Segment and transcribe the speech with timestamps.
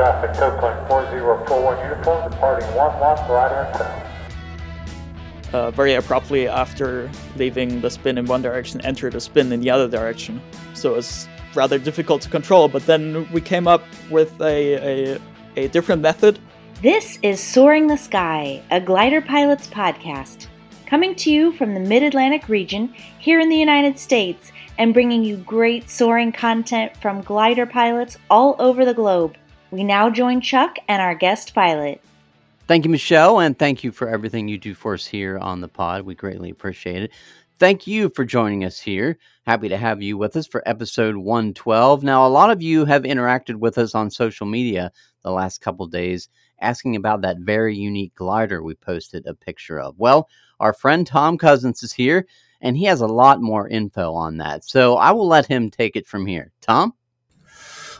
[0.00, 4.06] Cumberland traffic, tow 4041 uniform, departing 1 1 glider inbound.
[5.52, 9.68] Uh, very abruptly after leaving the spin in one direction, enter the spin in the
[9.68, 10.40] other direction.
[10.74, 12.68] So it's rather difficult to control.
[12.68, 15.20] But then we came up with a, a,
[15.56, 16.38] a different method.
[16.80, 20.46] This is Soaring the Sky, a glider pilot's podcast,
[20.86, 25.24] coming to you from the Mid Atlantic region here in the United States and bringing
[25.24, 29.36] you great soaring content from glider pilots all over the globe.
[29.70, 32.00] We now join Chuck and our guest pilot.
[32.66, 35.68] Thank you, Michelle, and thank you for everything you do for us here on the
[35.68, 36.02] pod.
[36.02, 37.12] We greatly appreciate it.
[37.58, 39.18] Thank you for joining us here.
[39.46, 42.02] Happy to have you with us for episode 112.
[42.02, 44.90] Now, a lot of you have interacted with us on social media
[45.22, 46.28] the last couple days
[46.60, 49.98] asking about that very unique glider we posted a picture of.
[49.98, 52.26] Well, our friend Tom Cousins is here,
[52.60, 54.64] and he has a lot more info on that.
[54.64, 56.52] So I will let him take it from here.
[56.60, 56.94] Tom?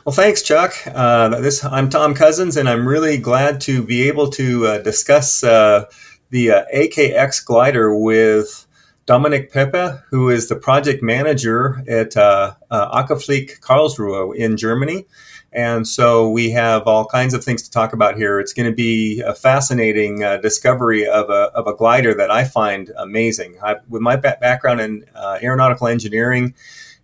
[0.03, 0.73] Well, thanks, Chuck.
[0.87, 5.43] Uh, this I'm Tom Cousins, and I'm really glad to be able to uh, discuss
[5.43, 5.85] uh,
[6.31, 8.65] the uh, AKX glider with
[9.05, 15.05] Dominic Pepe, who is the project manager at uh, uh, Karlsruhe in Germany.
[15.53, 18.39] And so we have all kinds of things to talk about here.
[18.39, 22.45] It's going to be a fascinating uh, discovery of a, of a glider that I
[22.45, 23.59] find amazing.
[23.61, 26.55] I, with my background in uh, aeronautical engineering,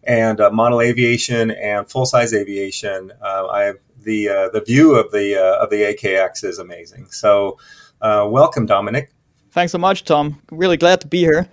[0.07, 3.11] and uh, model aviation and full size aviation.
[3.21, 7.07] Uh, I the uh, the view of the uh, of the AKX is amazing.
[7.11, 7.59] So,
[8.01, 9.13] uh, welcome, Dominic.
[9.51, 10.41] Thanks so much, Tom.
[10.51, 11.47] Really glad to be here.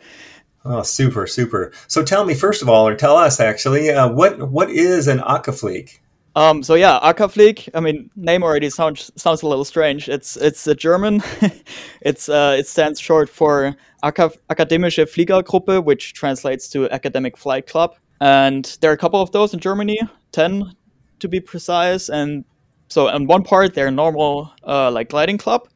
[0.64, 1.72] Oh, super, super.
[1.88, 5.18] So, tell me first of all, or tell us actually, uh, what what is an
[5.18, 5.98] Akaflieg?
[6.36, 7.68] Um, so yeah, Akaflieg.
[7.74, 10.08] I mean, name already sounds sounds a little strange.
[10.08, 11.22] It's it's a German.
[12.00, 17.94] it's uh, it stands short for Akademische Fliegergruppe, which translates to Academic Flight Club.
[18.20, 19.98] And there are a couple of those in Germany,
[20.32, 20.74] 10
[21.20, 22.08] to be precise.
[22.08, 22.44] And
[22.88, 25.68] so, on one part, they're a normal, uh, like gliding club,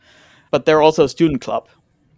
[0.50, 1.68] but they're also a student club.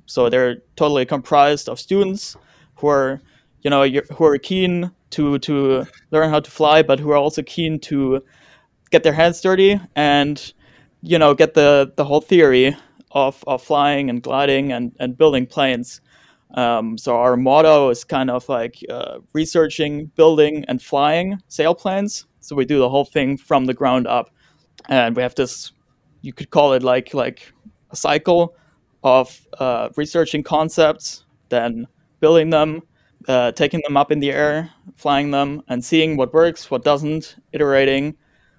[0.06, 2.36] So they're totally comprised of students
[2.76, 3.20] who are,
[3.62, 7.42] you know, who are keen to to learn how to fly, but who are also
[7.42, 8.22] keen to
[8.90, 10.52] get their hands dirty and,
[11.02, 12.76] you know, get the the whole theory
[13.12, 16.00] of of flying and gliding and and building planes
[16.54, 22.24] um, so our motto is kind of like uh, researching, building, and flying sailplanes.
[22.40, 24.30] So we do the whole thing from the ground up,
[24.88, 25.72] and we have this.
[26.22, 27.52] You could call it like like
[27.90, 28.56] a cycle
[29.02, 31.86] of uh, researching concepts, then
[32.20, 32.82] building them,
[33.28, 37.36] uh, taking them up in the air, flying them, and seeing what works, what doesn't,
[37.52, 38.16] iterating,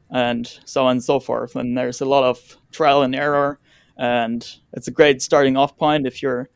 [0.09, 1.55] and so on and so forth.
[1.55, 3.59] And there's a lot of trial and error,
[3.97, 6.49] and it's a great starting off point if you're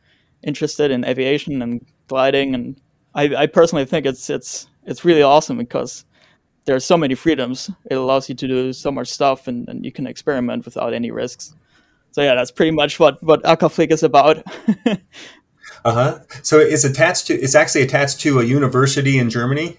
[0.46, 2.80] interested in aviation and gliding, and
[3.14, 6.04] I, I personally think it's it's it's really awesome because
[6.64, 7.70] there are so many freedoms.
[7.90, 11.10] It allows you to do so much stuff, and, and you can experiment without any
[11.10, 11.54] risks.
[12.12, 14.38] So yeah, that's pretty much what what Akaflieg is about.
[15.84, 16.20] uh huh.
[16.42, 19.76] So it's attached to it's actually attached to a university in Germany.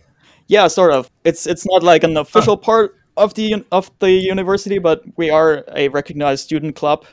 [0.47, 1.09] Yeah, sort of.
[1.23, 2.61] It's it's not like an official huh.
[2.61, 7.05] part of the of the university, but we are a recognized student club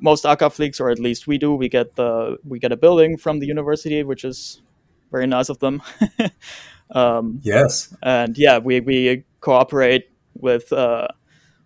[0.00, 3.38] most Akafliegs, or at least we do, we get the we get a building from
[3.38, 4.62] the university, which is
[5.10, 5.82] very nice of them.
[6.92, 11.08] um, yes, and yeah, we we cooperate with uh,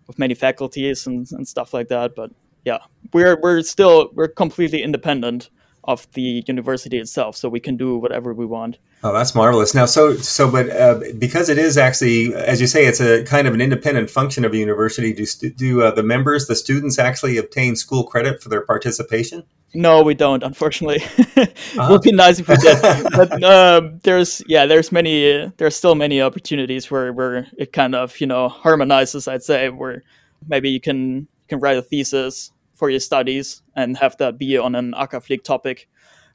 [0.07, 2.15] with many faculties and, and stuff like that.
[2.15, 2.31] But
[2.65, 2.79] yeah,
[3.13, 5.49] we're we're still we're completely independent
[5.85, 8.77] of the university itself, so we can do whatever we want.
[9.03, 9.75] Oh, that's marvelous.
[9.75, 13.47] Now, so so, but uh, because it is actually, as you say, it's a kind
[13.47, 15.13] of an independent function of a university.
[15.13, 19.43] Do do uh, the members, the students, actually obtain school credit for their participation?
[19.75, 20.41] No, we don't.
[20.41, 21.03] Unfortunately,
[21.37, 21.87] uh-huh.
[21.91, 22.81] would be nice if we did.
[23.15, 28.19] but um, there's yeah, there's many, there's still many opportunities where where it kind of
[28.19, 29.27] you know harmonizes.
[29.27, 30.03] I'd say where
[30.47, 34.57] maybe you can you can write a thesis for your studies and have that be
[34.57, 35.89] on an Akaflieg topic.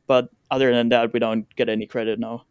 [0.06, 2.44] But other than that, we don't get any credit now.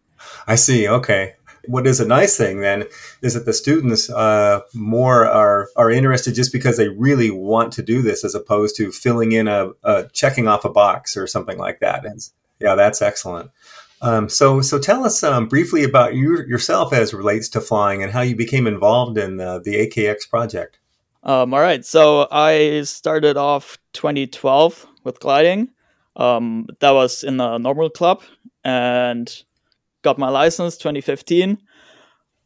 [0.47, 0.88] I see.
[0.88, 1.33] Okay.
[1.65, 2.86] What is a nice thing then
[3.21, 7.83] is that the students uh, more are are interested just because they really want to
[7.83, 11.57] do this, as opposed to filling in a, a checking off a box or something
[11.57, 12.06] like that.
[12.06, 12.21] And
[12.59, 13.51] yeah, that's excellent.
[14.01, 18.12] Um, so, so tell us um, briefly about you yourself as relates to flying and
[18.12, 20.80] how you became involved in the, the AKX project.
[21.24, 25.69] Um, all right, so I started off 2012 with gliding.
[26.16, 28.21] Um, that was in the normal club,
[28.63, 29.44] and
[30.01, 31.57] got my license 2015.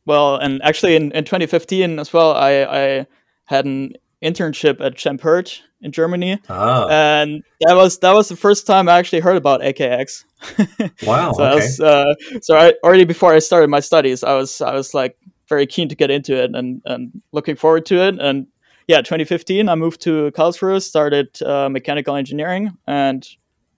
[0.05, 3.07] Well, and actually in, in 2015 as well, I, I
[3.45, 3.93] had an
[4.23, 6.87] internship at Champert in Germany, ah.
[6.89, 10.23] and that was that was the first time I actually heard about AKX.
[11.05, 11.33] wow!
[11.33, 11.55] so okay.
[11.55, 15.17] Was, uh, so I, already before I started my studies, I was I was like
[15.47, 18.47] very keen to get into it and and looking forward to it, and
[18.87, 23.27] yeah, 2015, I moved to Karlsruhe, started uh, mechanical engineering, and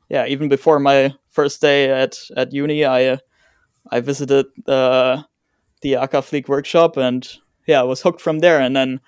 [0.10, 3.18] yeah, even before my first day at at uni, I uh,
[3.92, 5.24] I visited uh,
[5.82, 7.28] the Akaflieg workshop, and
[7.68, 8.60] yeah, I was hooked from there.
[8.60, 9.00] And then,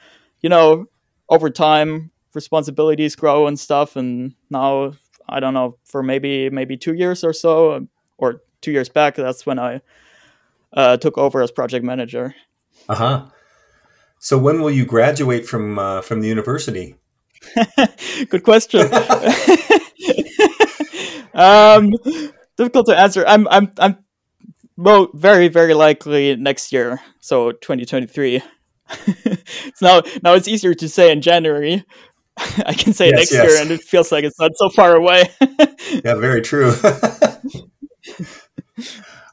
[0.42, 0.86] you know,
[1.30, 4.94] over time, responsibilities grow and stuff, and now
[5.28, 9.46] I don't know for maybe maybe two years or so, or two years back, that's
[9.46, 9.82] when I
[10.74, 12.36] uh, took over as project manager.
[12.90, 13.26] Uh huh.
[14.20, 16.96] So when will you graduate from uh, from the university?
[18.30, 18.82] Good question.
[21.34, 21.94] um,
[22.58, 23.24] difficult to answer.
[23.28, 23.98] I'm I'm I'm
[24.76, 28.42] well, very very likely next year, so 2023.
[29.06, 31.84] it's now now it's easier to say in January.
[32.38, 33.44] I can say yes, next yes.
[33.44, 35.24] year, and it feels like it's not so far away.
[36.06, 36.72] yeah, very true.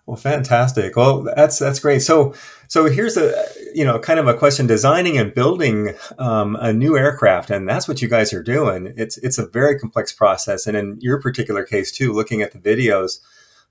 [0.07, 0.97] well, fantastic.
[0.97, 2.01] Well, that's that's great.
[2.01, 2.35] So
[2.75, 6.99] so here's a you know kind of a question: designing and building um, a new
[6.99, 8.93] aircraft, and that's what you guys are doing.
[8.97, 12.59] It's it's a very complex process, and in your particular case too, looking at the
[12.59, 13.21] videos.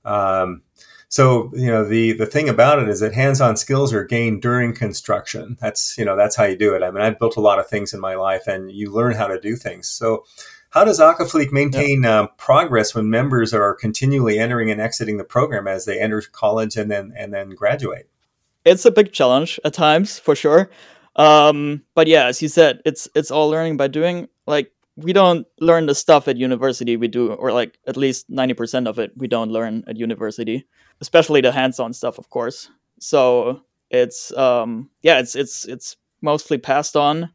[0.06, 0.62] Um,
[1.10, 4.74] so you know the the thing about it is that hands-on skills are gained during
[4.74, 5.58] construction.
[5.60, 6.82] That's you know that's how you do it.
[6.82, 9.28] I mean, I've built a lot of things in my life, and you learn how
[9.28, 9.90] to do things.
[9.90, 10.24] So
[10.70, 12.22] how does AK maintain yeah.
[12.22, 16.78] uh, progress when members are continually entering and exiting the program as they enter college
[16.78, 18.08] and then and then graduate?
[18.66, 20.70] It's a big challenge at times, for sure.
[21.16, 24.30] Um, but yeah, as you said, it's it's all learning by doing.
[24.48, 28.54] Like we don't learn the stuff at university we do, or like at least ninety
[28.54, 30.66] percent of it we don't learn at university,
[31.02, 32.70] especially the hands-on stuff, of course.
[33.00, 37.32] So it's um, yeah, it's it's it's mostly passed on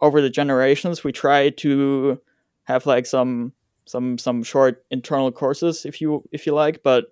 [0.00, 1.04] over the generations.
[1.04, 2.20] We try to
[2.64, 3.52] have like some
[3.90, 7.06] some some short internal courses if you if you like but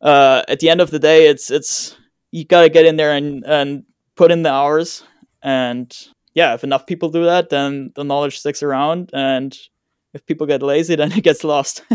[0.00, 1.96] uh, at the end of the day it's it's
[2.30, 3.84] you gotta get in there and and
[4.16, 5.04] put in the hours.
[5.42, 5.94] And
[6.34, 9.10] yeah if enough people do that then the knowledge sticks around.
[9.12, 9.56] And
[10.14, 11.82] if people get lazy then it gets lost.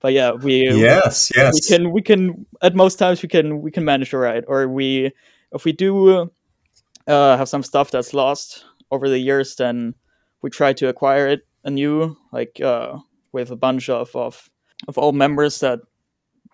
[0.00, 1.54] But yeah we yes yes.
[1.54, 4.68] we can we can at most times we can we can manage to write, or
[4.68, 5.10] we
[5.52, 6.30] if we do
[7.08, 9.94] uh, have some stuff that's lost over the years then
[10.42, 12.98] we try to acquire it anew, like uh,
[13.32, 14.48] with a bunch of, of
[14.86, 15.80] of old members that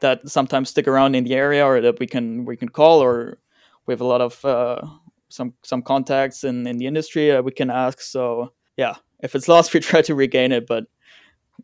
[0.04, 3.38] that sometimes stick around in the area or that we can we can call or
[3.86, 4.82] we have a lot of uh,
[5.30, 8.02] some some contacts in in the industry that we can ask.
[8.02, 10.84] So yeah, if it's lost, we try to regain it, but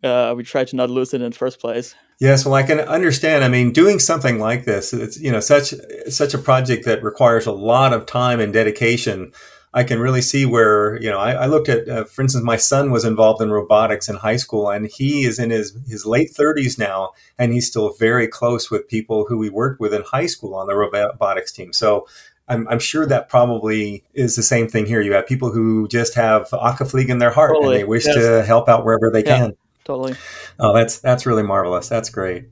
[0.02, 1.94] uh, we try to not lose it in the first place.
[2.18, 3.44] Yes, well, I can understand.
[3.44, 5.74] I mean, doing something like this, it's you know such
[6.08, 9.32] such a project that requires a lot of time and dedication
[9.72, 12.56] I can really see where you know I, I looked at, uh, for instance, my
[12.56, 16.30] son was involved in robotics in high school, and he is in his his late
[16.30, 20.26] thirties now, and he's still very close with people who we worked with in high
[20.26, 21.72] school on the robotics team.
[21.72, 22.06] So.
[22.48, 25.00] I'm, I'm sure that probably is the same thing here.
[25.00, 27.76] You have people who just have Akaflieg in their heart totally.
[27.76, 28.16] and they wish yes.
[28.16, 29.56] to help out wherever they yeah, can.
[29.84, 30.16] Totally.
[30.58, 31.88] Oh, that's that's really marvelous.
[31.88, 32.46] That's great.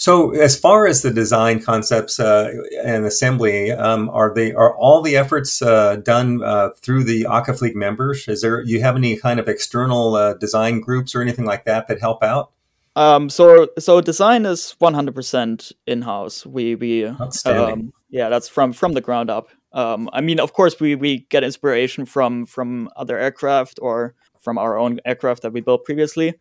[0.00, 2.52] So, as far as the design concepts uh,
[2.84, 7.74] and assembly, um, are they are all the efforts uh, done uh, through the Flieg
[7.74, 8.28] members?
[8.28, 11.88] Is there you have any kind of external uh, design groups or anything like that
[11.88, 12.52] that help out?
[12.94, 16.46] Um, so, so design is one hundred percent in house.
[16.46, 19.48] We we um, yeah, that's from from the ground up.
[19.72, 24.58] Um, I mean, of course, we we get inspiration from from other aircraft or from
[24.58, 26.34] our own aircraft that we built previously,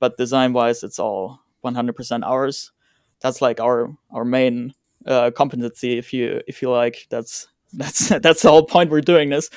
[0.00, 2.72] but design wise, it's all one hundred percent ours
[3.20, 4.74] that's like our our main
[5.06, 7.06] uh, competency if you if you like.
[7.10, 9.50] That's that's that's the whole point we're doing this.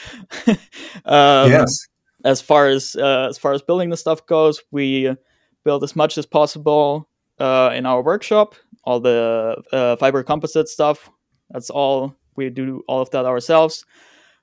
[1.06, 1.88] Um, yes.
[2.26, 5.16] as far as uh, as far as building the stuff goes we
[5.64, 8.56] build as much as possible uh, in our workshop.
[8.84, 11.10] All the uh, fiber composite stuff
[11.50, 13.86] that's all we do all of that ourselves.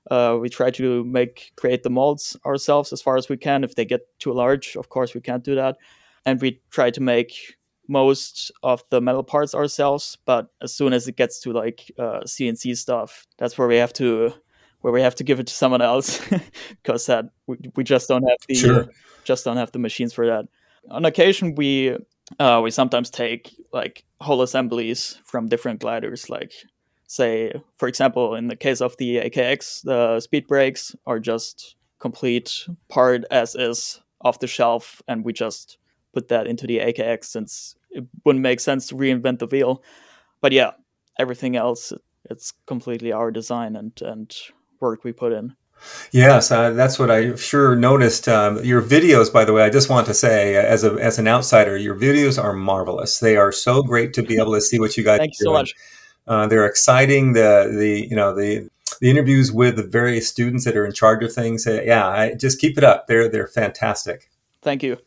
[0.09, 3.63] Uh, we try to make create the molds ourselves as far as we can.
[3.63, 5.77] If they get too large of course we can't do that.
[6.25, 7.55] And we try to make
[7.89, 12.21] most of the metal parts ourselves but as soon as it gets to like uh,
[12.25, 14.31] cnc stuff that's where we have to
[14.81, 16.21] where we have to give it to someone else
[16.83, 18.89] because that we, we just don't have the sure.
[19.23, 20.45] just don't have the machines for that
[20.89, 21.97] on occasion we
[22.39, 26.53] uh, we sometimes take like whole assemblies from different gliders like
[27.07, 32.67] say for example in the case of the akx the speed brakes are just complete
[32.87, 35.77] part as is off the shelf and we just
[36.13, 39.83] put that into the akx since it wouldn't make sense to reinvent the wheel.
[40.41, 40.71] But yeah,
[41.17, 41.91] everything else
[42.29, 44.35] it's completely our design and and
[44.79, 45.55] work we put in.
[46.11, 48.27] Yes, uh, that's what I sure noticed.
[48.27, 51.27] Um, your videos, by the way, I just want to say, as a as an
[51.27, 53.19] outsider, your videos are marvelous.
[53.19, 55.17] They are so great to be able to see what you guys.
[55.19, 55.73] Thank you so much.
[56.27, 57.33] Uh, they're exciting.
[57.33, 58.69] The the you know the
[58.99, 61.65] the interviews with the various students that are in charge of things.
[61.65, 63.07] Uh, yeah, I, just keep it up.
[63.07, 64.29] They're they're fantastic.
[64.61, 64.97] Thank you.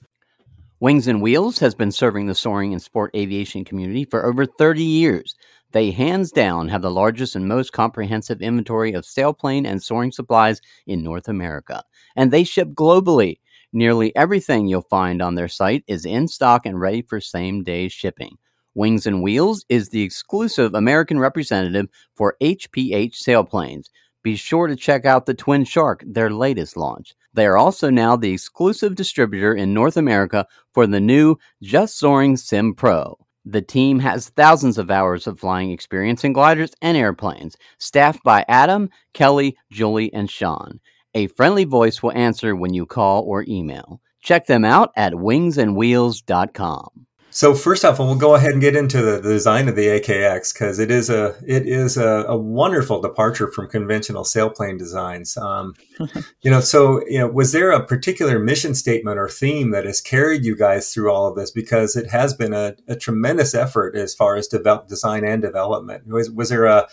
[0.83, 4.83] Wings and Wheels has been serving the soaring and sport aviation community for over 30
[4.83, 5.37] years.
[5.71, 10.61] They hands down have the largest and most comprehensive inventory of sailplane and soaring supplies
[10.89, 11.85] in North America,
[12.17, 13.39] and they ship globally.
[13.73, 17.87] Nearly everything you'll find on their site is in stock and ready for same day
[17.87, 18.37] shipping.
[18.75, 21.87] Wings and Wheels is the exclusive American representative
[22.17, 23.85] for HPH sailplanes.
[24.25, 27.15] Be sure to check out the Twin Shark, their latest launch.
[27.35, 32.37] They are also now the exclusive distributor in North America for the new Just Soaring
[32.37, 33.17] Sim Pro.
[33.45, 38.45] The team has thousands of hours of flying experience in gliders and airplanes, staffed by
[38.49, 40.79] Adam, Kelly, Julie, and Sean.
[41.15, 44.01] A friendly voice will answer when you call or email.
[44.23, 47.07] Check them out at wingsandwheels.com.
[47.35, 49.87] So first off, and we'll go ahead and get into the, the design of the
[49.87, 55.39] AKX because it is a it is a, a, wonderful departure from conventional sailplane designs.
[55.39, 55.73] Um,
[56.43, 60.03] you know, so you know, was there a particular mission statement or theme that has
[60.03, 61.51] carried you guys through all of this?
[61.51, 66.07] Because it has been a, a tremendous effort as far as develop, design and development.
[66.09, 66.87] Was was there a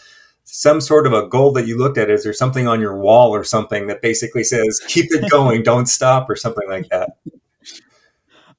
[0.46, 2.10] some sort of a goal that you looked at?
[2.10, 5.88] Is there something on your wall or something that basically says "keep it going, don't
[5.88, 7.17] stop" or something like that?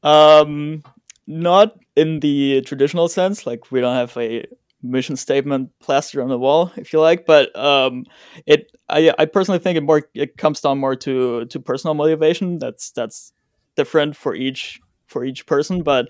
[0.02, 0.82] Um,
[1.30, 3.46] not in the traditional sense.
[3.46, 4.44] Like we don't have a
[4.82, 7.24] mission statement plastered on the wall, if you like.
[7.24, 8.04] But um,
[8.46, 12.58] it, I, I personally think it more it comes down more to to personal motivation.
[12.58, 13.32] That's that's
[13.76, 16.08] different for each for each person, but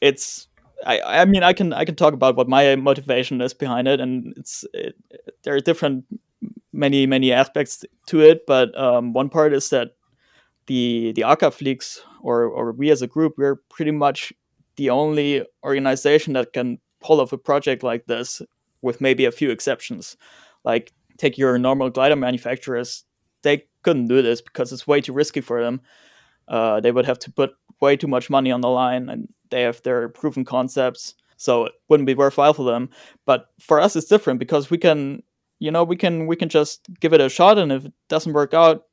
[0.00, 0.48] it's.
[0.86, 4.00] I, I mean I can I can talk about what my motivation is behind it,
[4.00, 4.96] and it's it,
[5.42, 6.06] there are different
[6.72, 8.46] many many aspects to it.
[8.46, 9.90] But um, one part is that
[10.68, 14.32] the the Akafliegs or or we as a group we're pretty much
[14.80, 18.40] the only organization that can pull off a project like this
[18.80, 20.16] with maybe a few exceptions.
[20.64, 23.04] Like take your normal glider manufacturers,
[23.42, 25.82] they couldn't do this because it's way too risky for them.
[26.48, 27.50] Uh, they would have to put
[27.82, 31.72] way too much money on the line, and they have their proven concepts, so it
[31.90, 32.88] wouldn't be worthwhile for them.
[33.26, 35.22] But for us, it's different because we can,
[35.58, 38.32] you know, we can we can just give it a shot, and if it doesn't
[38.32, 38.84] work out,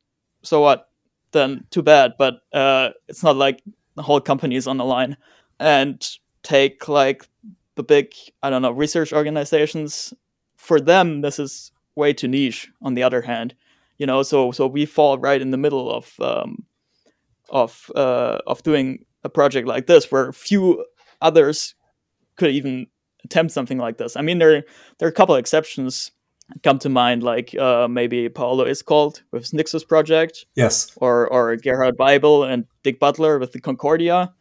[0.44, 0.90] so what?
[1.32, 2.16] Then too bad.
[2.20, 3.64] But uh, it's not like
[3.96, 5.18] the whole company is on the line,
[5.60, 6.08] and
[6.44, 7.28] take like
[7.76, 10.14] the big I don't know research organizations.
[10.56, 12.70] For them, this is way too niche.
[12.82, 13.56] On the other hand,
[13.98, 16.66] you know, so so we fall right in the middle of um,
[17.50, 20.86] of uh, of doing a project like this, where few
[21.22, 21.76] others
[22.36, 22.88] could even
[23.24, 24.16] attempt something like this.
[24.16, 24.64] I mean, there
[24.98, 26.12] there are a couple of exceptions
[26.64, 31.56] come to mind, like uh, maybe Paolo Iscold with his Nixus project, yes, or or
[31.58, 34.34] Gerhard Waibel and Dick Butler with the Concordia,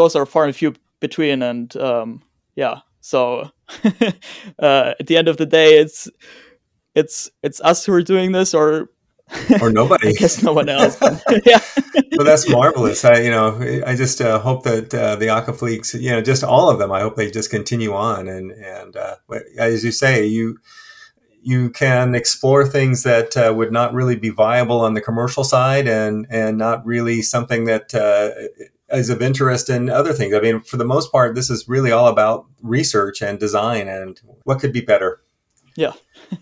[0.00, 2.22] those are far and few between, and um,
[2.56, 3.50] yeah, so
[4.58, 6.08] uh, at the end of the day, it's
[6.94, 8.90] it's it's us who are doing this, or
[9.60, 10.08] or nobody.
[10.10, 10.96] I guess no one else.
[11.44, 11.60] yeah.
[12.16, 13.04] well, that's marvelous.
[13.04, 16.70] I, you know, I just uh, hope that uh, the Akafliegs, you know, just all
[16.70, 16.90] of them.
[16.90, 19.16] I hope they just continue on, and and uh,
[19.58, 20.58] as you say, you
[21.42, 25.86] you can explore things that uh, would not really be viable on the commercial side,
[25.86, 28.30] and and not really something that uh,
[28.92, 30.34] is of interest in other things.
[30.34, 34.20] I mean, for the most part, this is really all about research and design, and
[34.44, 35.22] what could be better.
[35.76, 35.92] Yeah.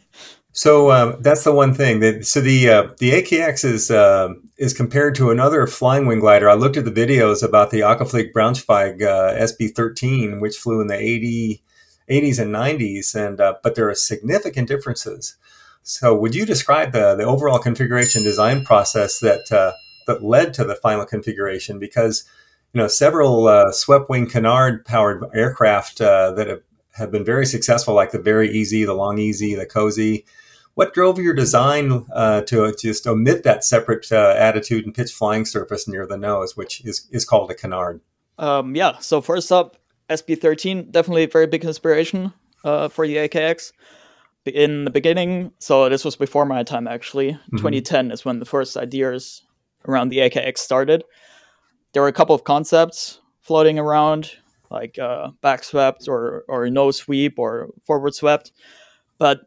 [0.58, 4.74] So um, that's the one thing that so the uh, the AKX is uh, is
[4.74, 6.50] compared to another flying wing glider.
[6.50, 10.98] I looked at the videos about the Akaflieg Braunschweig uh, SB13, which flew in the
[10.98, 11.62] 80,
[12.10, 15.36] 80s and 90s, and uh, but there are significant differences.
[15.84, 19.74] So would you describe the the overall configuration design process that uh,
[20.08, 21.78] that led to the final configuration?
[21.78, 22.24] Because
[22.72, 26.62] you know several uh, swept wing canard powered aircraft that have,
[26.94, 30.26] have been very successful, like the VariEze, the Long-EZ, the Cozy
[30.78, 35.44] what drove your design uh, to just omit that separate uh, attitude and pitch flying
[35.44, 38.00] surface near the nose, which is, is called a canard?
[38.38, 39.76] Um, yeah, so first up,
[40.08, 43.72] SB13, definitely a very big inspiration uh, for the AKX.
[44.46, 47.56] In the beginning, so this was before my time actually, mm-hmm.
[47.56, 49.42] 2010 is when the first ideas
[49.88, 51.04] around the AKX started.
[51.92, 54.30] There were a couple of concepts floating around,
[54.71, 58.52] like uh, back swept or, or no sweep or forward swept.
[59.18, 59.40] But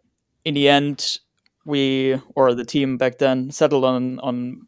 [0.43, 1.19] in the end,
[1.65, 4.67] we or the team back then settled on on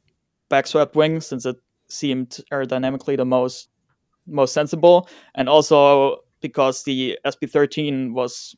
[0.49, 1.55] backswept wings since it
[1.89, 3.69] seemed aerodynamically the most
[4.27, 8.55] most sensible, and also because the SB13 was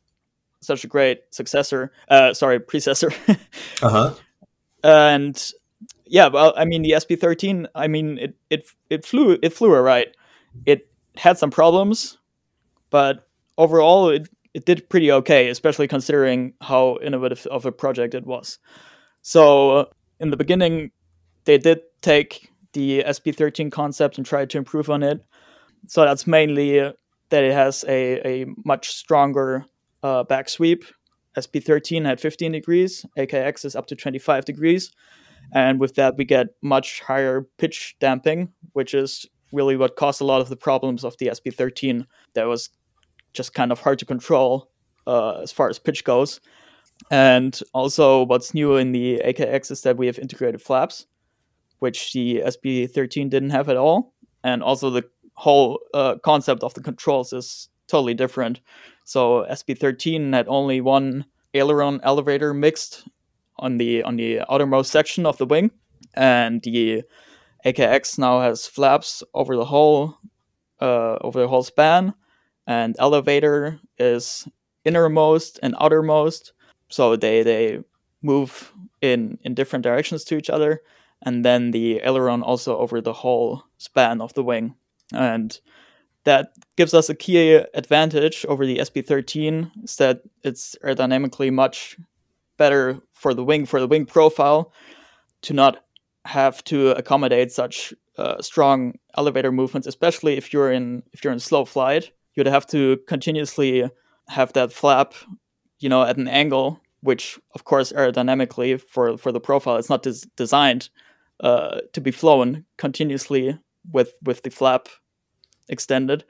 [0.62, 1.92] such a great successor.
[2.10, 3.12] Uh, sorry, predecessor.
[3.82, 4.14] uh huh.
[4.84, 5.52] And
[6.08, 7.68] yeah, well, I mean the SB13.
[7.76, 10.16] I mean it it it flew it flew alright.
[10.66, 12.18] It had some problems,
[12.90, 18.26] but overall it it did pretty okay, especially considering how innovative of a project it
[18.26, 18.58] was.
[19.22, 20.92] So in the beginning,
[21.46, 25.26] they did take the SB13 concept and try to improve on it.
[25.88, 26.80] So that's mainly
[27.30, 29.66] that it has a, a much stronger
[30.04, 30.86] uh, back sweep.
[31.38, 34.92] SB13 had 15 degrees, AKX is up to 25 degrees.
[35.54, 40.26] And with that, we get much higher pitch damping, which is really what caused a
[40.26, 42.70] lot of the problems of the SB13 that was
[43.34, 44.70] just kind of hard to control
[45.08, 46.40] uh, as far as pitch goes.
[47.12, 51.06] And also, what's new in the AKX is that we have integrated flaps,
[51.80, 54.14] which the SB13 didn't have at all.
[54.44, 58.62] And also, the whole uh, concept of the controls is totally different.
[59.04, 63.08] So SB13 had only one aileron elevator mixed
[63.58, 65.72] on the on the outermost section of the wing,
[66.14, 67.04] and the
[67.66, 70.18] AKX now has flaps over the whole
[70.82, 72.14] uh, over the whole span,
[72.68, 74.48] and elevator is
[74.84, 76.54] innermost and outermost,
[76.90, 77.80] so they they
[78.22, 80.82] move in in different directions to each other,
[81.24, 84.76] and then the aileron also over the whole span of the wing,
[85.14, 85.60] and
[86.26, 91.98] that gives us a key advantage over the SB13 is that it's aerodynamically much
[92.58, 94.72] better for the wing for the wing profile
[95.42, 95.84] to not
[96.26, 101.40] have to accommodate such uh, strong elevator movements, especially if you're in if you're in
[101.40, 102.12] slow flight.
[102.34, 103.90] You'd have to continuously
[104.28, 105.14] have that flap,
[105.80, 110.04] you know, at an angle, which of course aerodynamically for for the profile, it's not
[110.04, 110.90] des- designed
[111.40, 113.60] uh, to be flown continuously
[113.92, 114.88] with with the flap
[115.70, 116.24] extended.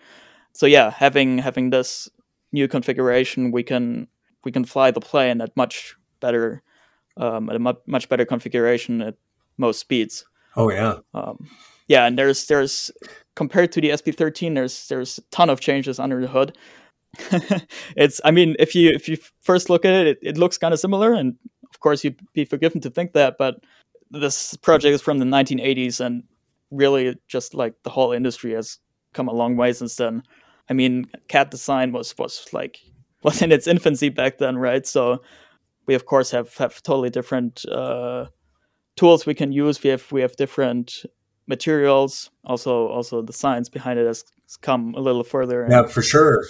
[0.53, 2.09] So yeah, having having this
[2.51, 4.07] new configuration, we can
[4.43, 6.63] we can fly the plane at much better
[7.17, 9.15] um, at a mu- much better configuration at
[9.57, 10.25] most speeds.
[10.55, 10.95] Oh yeah.
[11.13, 11.49] Um,
[11.87, 12.91] yeah, and there's there's
[13.35, 16.57] compared to the SB13, there's there's a ton of changes under the hood.
[17.95, 20.73] it's I mean, if you if you first look at it, it, it looks kind
[20.73, 21.35] of similar, and
[21.69, 23.63] of course you'd be forgiven to think that, but
[24.11, 26.23] this project is from the 1980s, and
[26.71, 28.79] really just like the whole industry has
[29.13, 30.23] come a long way since then.
[30.69, 32.79] I mean, CAD design was was like
[33.23, 34.85] was in its infancy back then, right?
[34.87, 35.21] So
[35.87, 38.25] we of course have have totally different uh,
[38.95, 39.83] tools we can use.
[39.83, 41.05] We have we have different
[41.47, 42.31] materials.
[42.43, 44.23] Also, also the science behind it has
[44.61, 45.67] come a little further.
[45.69, 46.45] Yeah, for sure.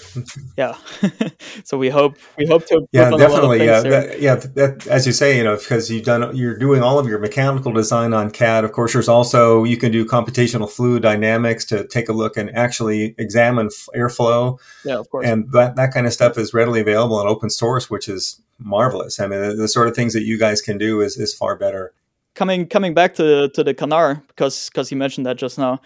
[0.58, 0.78] yeah.
[1.64, 2.86] so we hope we hope to.
[2.92, 3.66] Yeah, definitely.
[3.66, 4.36] Yeah, that, yeah.
[4.36, 7.72] That, as you say, you know, because you've done you're doing all of your mechanical
[7.72, 8.64] design on CAD.
[8.64, 12.56] Of course, there's also you can do computational fluid dynamics to take a look and
[12.56, 14.60] actually examine airflow.
[14.84, 15.26] Yeah, of course.
[15.26, 19.20] And that that kind of stuff is readily available in open source, which is marvelous.
[19.20, 21.56] I mean, the, the sort of things that you guys can do is is far
[21.56, 21.94] better
[22.36, 25.82] coming coming back to to the Canard because because you mentioned that just now,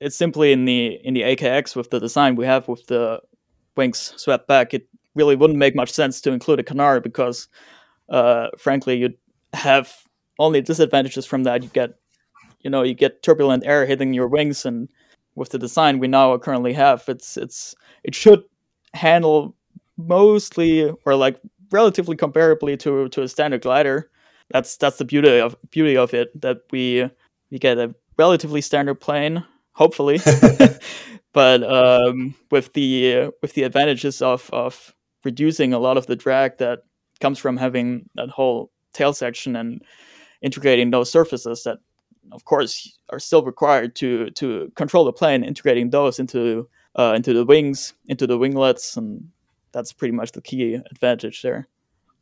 [0.00, 3.20] it's simply in the in the AKX with the design we have with the
[3.76, 4.74] wings swept back.
[4.74, 7.48] It really wouldn't make much sense to include a Canard because,
[8.08, 9.16] uh, frankly, you'd
[9.52, 9.92] have
[10.38, 11.62] only disadvantages from that.
[11.62, 11.94] You get,
[12.60, 14.88] you know, you get turbulent air hitting your wings, and
[15.34, 18.44] with the design we now currently have, it's it's it should
[18.94, 19.54] handle
[19.96, 24.10] mostly or like relatively comparably to to a standard glider
[24.50, 27.08] that's that's the beauty of beauty of it that we
[27.50, 29.44] we get a relatively standard plane,
[29.78, 30.20] hopefully,
[31.32, 36.58] but um, with the with the advantages of of reducing a lot of the drag
[36.58, 36.80] that
[37.20, 39.82] comes from having that whole tail section and
[40.42, 41.78] integrating those surfaces that
[42.32, 47.32] of course are still required to to control the plane integrating those into uh, into
[47.32, 49.28] the wings into the winglets and
[49.72, 51.68] that's pretty much the key advantage there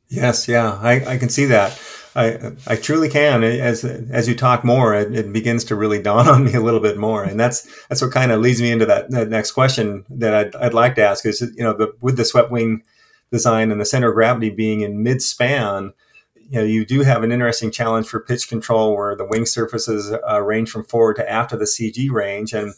[0.08, 1.80] Yes, yeah, I, I can see that.
[2.16, 3.44] I I truly can.
[3.44, 6.80] As as you talk more, it, it, begins to really dawn on me a little
[6.80, 10.04] bit more, and that's that's what kind of leads me into that, that next question
[10.08, 12.82] that I'd, I'd like to ask is you know the, with the swept wing
[13.30, 15.92] design and the center of gravity being in mid span,
[16.36, 20.14] you know you do have an interesting challenge for pitch control where the wing surfaces
[20.28, 22.72] uh, range from forward to after the CG range, and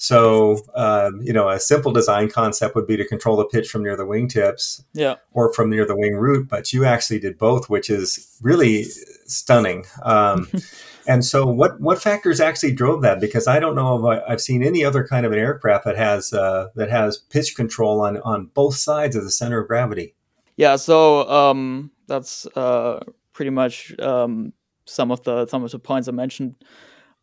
[0.00, 3.82] so, um, you know, a simple design concept would be to control the pitch from
[3.82, 5.16] near the wingtips yeah.
[5.32, 9.86] or from near the wing root, but you actually did both, which is really stunning.
[10.04, 10.48] Um,
[11.08, 13.20] and so, what what factors actually drove that?
[13.20, 15.96] Because I don't know if I, have seen any other kind of an aircraft that
[15.96, 20.14] has uh, that has pitch control on on both sides of the center of gravity.
[20.56, 23.00] Yeah, so um, that's uh,
[23.32, 24.52] pretty much um,
[24.84, 26.54] some of the some of the points I mentioned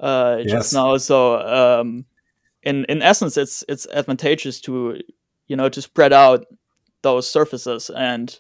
[0.02, 0.74] uh, just yes.
[0.74, 0.98] now.
[0.98, 2.06] So um,
[2.66, 5.00] in in essence it's it's advantageous to
[5.48, 6.46] you know to spread out
[7.02, 8.40] those surfaces and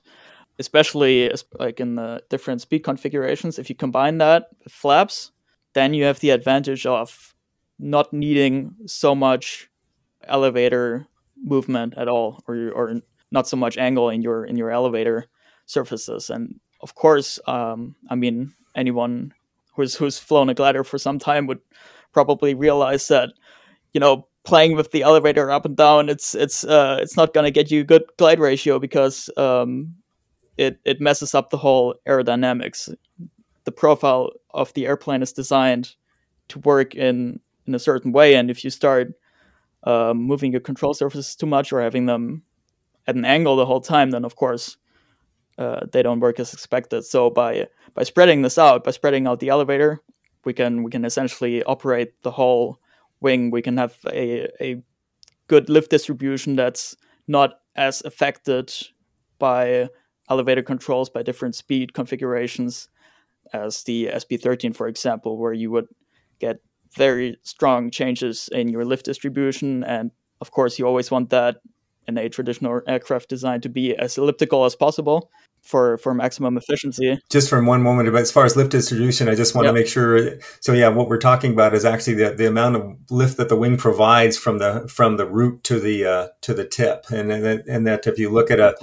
[0.57, 5.31] especially like in the different speed configurations if you combine that with flaps
[5.73, 7.35] then you have the advantage of
[7.79, 9.69] not needing so much
[10.23, 11.07] elevator
[11.43, 15.27] movement at all or or not so much angle in your in your elevator
[15.65, 16.29] surfaces.
[16.29, 19.33] And of course, um, I mean, anyone
[19.75, 21.59] who's who's flown a glider for some time would
[22.13, 23.33] probably realize that
[23.95, 27.45] you know playing with the elevator up and down it's it's uh, it's not going
[27.45, 29.95] to get you good glide ratio because um,
[30.57, 32.93] it it messes up the whole aerodynamics.
[33.63, 35.95] The profile of the airplane is designed
[36.49, 39.13] to work in in a certain way and if you start
[39.85, 42.43] um, moving your control surfaces too much or having them
[43.07, 44.77] at an angle the whole time then of course
[45.57, 47.05] uh, they don't work as expected.
[47.05, 50.01] So by by spreading this out by spreading out the elevator
[50.43, 52.79] we can we can essentially operate the whole
[53.21, 53.51] wing.
[53.51, 54.81] We can have a a
[55.47, 56.95] good lift distribution that's
[57.27, 58.73] not as affected
[59.39, 59.89] by
[60.29, 62.89] elevator controls by different speed configurations
[63.53, 65.87] as the SB13, for example, where you would
[66.39, 66.57] get
[66.95, 69.83] very strong changes in your lift distribution.
[69.83, 71.57] And of course, you always want that
[72.07, 75.29] in a traditional aircraft design to be as elliptical as possible
[75.65, 77.19] for for maximum efficiency.
[77.29, 79.73] Just from one moment, but as far as lift distribution, I just want yep.
[79.73, 80.39] to make sure.
[80.61, 83.55] So yeah, what we're talking about is actually the, the amount of lift that the
[83.55, 87.63] wing provides from the from the root to the uh, to the tip, and and,
[87.67, 88.75] and that if you look at a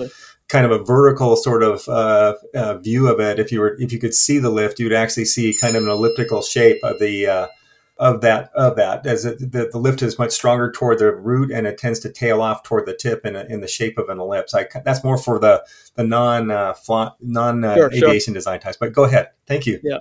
[0.48, 3.92] kind of a vertical sort of uh, uh, view of it, if you were if
[3.92, 7.26] you could see the lift, you'd actually see kind of an elliptical shape of the
[7.26, 7.46] uh,
[8.02, 11.52] of that of that as it, the, the lift is much stronger toward the root
[11.52, 14.08] and it tends to tail off toward the tip in, a, in the shape of
[14.08, 14.52] an ellipse.
[14.54, 16.74] I, that's more for the the non uh,
[17.20, 18.34] non uh, sure, aviation sure.
[18.34, 18.76] design types.
[18.76, 19.30] But go ahead.
[19.46, 19.78] Thank you.
[19.84, 19.98] Yeah,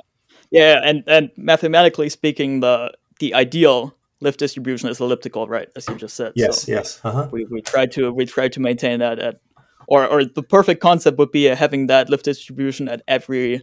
[0.50, 5.70] yeah, and and mathematically speaking, the the ideal lift distribution is elliptical, right?
[5.76, 6.34] As you just said.
[6.36, 7.00] Yes, so yes.
[7.04, 7.30] Uh-huh.
[7.32, 9.42] We we try to we try to maintain that at
[9.88, 13.62] or or the perfect concept would be having that lift distribution at every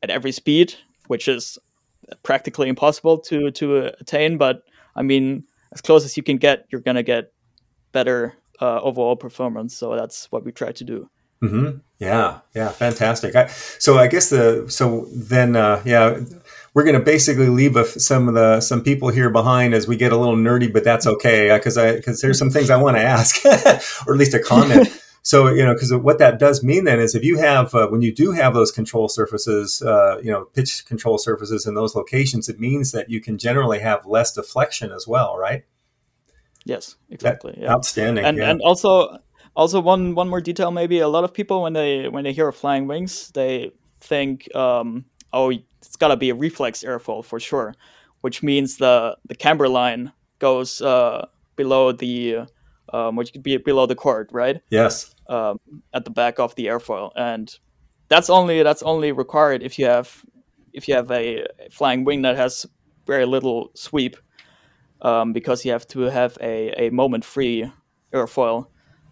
[0.00, 0.74] at every speed,
[1.08, 1.58] which is
[2.22, 4.38] practically impossible to to attain.
[4.38, 4.62] But
[4.96, 7.32] I mean, as close as you can get, you're gonna get
[7.92, 9.76] better uh, overall performance.
[9.76, 11.08] So that's what we try to do.
[11.42, 11.78] Mm-hmm.
[11.98, 13.36] Yeah, yeah, fantastic.
[13.36, 16.20] I, so I guess the so then uh, yeah,
[16.72, 19.96] we're going to basically leave a, some of the some people here behind as we
[19.96, 22.96] get a little nerdy, but that's okay because I because there's some things I want
[22.96, 23.44] to ask
[24.06, 24.88] or at least a comment.
[25.26, 28.02] So, you know, because what that does mean then is if you have, uh, when
[28.02, 32.50] you do have those control surfaces, uh, you know, pitch control surfaces in those locations,
[32.50, 35.64] it means that you can generally have less deflection as well, right?
[36.66, 37.56] Yes, exactly.
[37.58, 37.72] Yeah.
[37.72, 38.22] Outstanding.
[38.22, 38.50] And, yeah.
[38.50, 39.18] and also,
[39.56, 42.48] also one, one more detail, maybe a lot of people, when they, when they hear
[42.48, 47.74] of flying wings, they think, um, oh, it's gotta be a reflex airfoil for sure,
[48.20, 52.40] which means the, the camber line goes, uh, below the,
[52.92, 54.60] um, which could be below the chord, right?
[54.68, 55.58] Yes um,
[55.92, 57.58] at the back of the airfoil, and
[58.08, 60.24] that's only that's only required if you have
[60.72, 62.66] if you have a flying wing that has
[63.06, 64.16] very little sweep,
[65.02, 67.70] um, because you have to have a, a moment free
[68.12, 68.66] airfoil.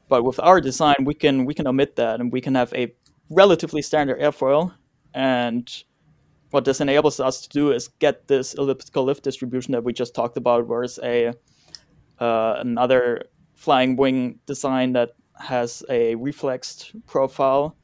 [0.09, 2.95] But with our design, we can we can omit that, and we can have a
[3.31, 4.75] relatively standard airfoil.
[5.15, 5.71] And
[6.51, 10.15] what this enables us to do is get this elliptical lift distribution that we just
[10.15, 11.33] talked about, whereas a
[12.19, 15.11] uh, another flying wing design that
[15.43, 17.77] has a reflexed profile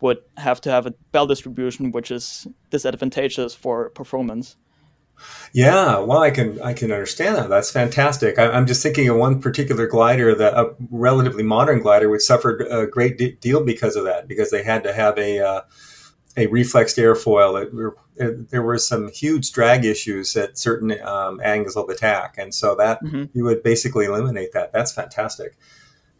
[0.00, 4.56] would have to have a bell distribution which is disadvantageous for performance.
[5.52, 7.48] Yeah, well, I can I can understand that.
[7.48, 8.38] That's fantastic.
[8.38, 12.62] I, am just thinking of one particular glider, that a relatively modern glider, which suffered
[12.62, 15.60] a great de- deal because of that, because they had to have a uh,
[16.36, 17.62] a reflexed airfoil.
[17.62, 22.54] It, it, there were some huge drag issues at certain um, angles of attack, and
[22.54, 23.24] so that mm-hmm.
[23.32, 24.72] you would basically eliminate that.
[24.72, 25.56] That's fantastic.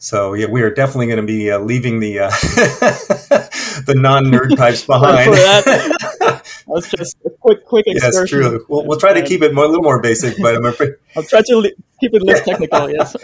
[0.03, 2.31] So yeah, we are definitely going to be uh, leaving the uh,
[3.87, 5.33] the non nerd types behind.
[6.67, 8.43] That's just a quick, quick excursion.
[8.43, 8.67] Yes, true.
[8.69, 11.23] We'll, we'll try to keep it more, a little more basic, but I'm afraid I'll
[11.23, 12.91] try to keep it less technical.
[12.91, 13.15] Yes.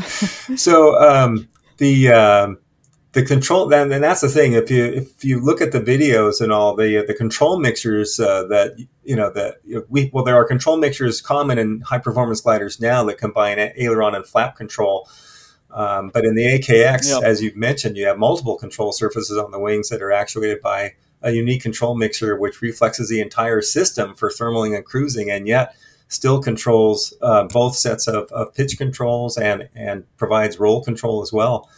[0.55, 2.59] so um, the um,
[3.11, 4.53] the control, then, and that's the thing.
[4.53, 8.45] If you if you look at the videos and all the the control mixtures uh,
[8.51, 9.57] that you know that
[9.89, 14.15] we well, there are control mixtures common in high performance gliders now that combine aileron
[14.15, 15.09] and flap control
[15.79, 17.23] um, but in the AKX, yep.
[17.23, 20.95] as you've mentioned, you have multiple control surfaces on the wings that are actuated by
[21.23, 25.77] a unique control mixer, which reflexes the entire system for thermaling and cruising, and yet
[26.09, 31.33] still controls uh, both sets of, of pitch controls and and provides roll control as
[31.33, 31.71] well.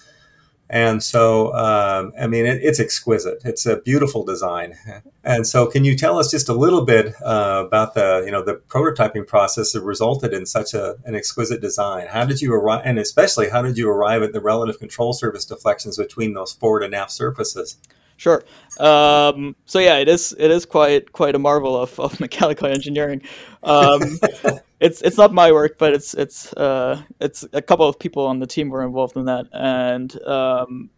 [0.73, 3.43] And so, um, I mean, it, it's exquisite.
[3.45, 4.77] It's a beautiful design.
[5.25, 8.45] And so, can you tell us just a little bit uh, about the, you know,
[8.45, 12.07] the prototyping process that resulted in such a, an exquisite design?
[12.07, 15.45] How did you arrive, and especially how did you arrive at the relative control surface
[15.45, 17.77] deflections between those forward and aft surfaces?
[18.21, 18.45] Sure.
[18.79, 23.23] Um, so yeah, it is it is quite quite a marvel of, of mechanical engineering.
[23.63, 24.03] Um,
[24.81, 28.39] it's it's not my work, but it's it's uh, it's a couple of people on
[28.39, 30.91] the team were involved in that, and um,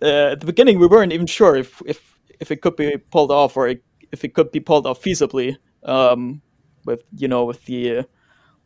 [0.00, 3.30] uh, at the beginning we weren't even sure if if if it could be pulled
[3.30, 3.68] off or
[4.10, 6.40] if it could be pulled off feasibly um,
[6.86, 8.06] with you know with the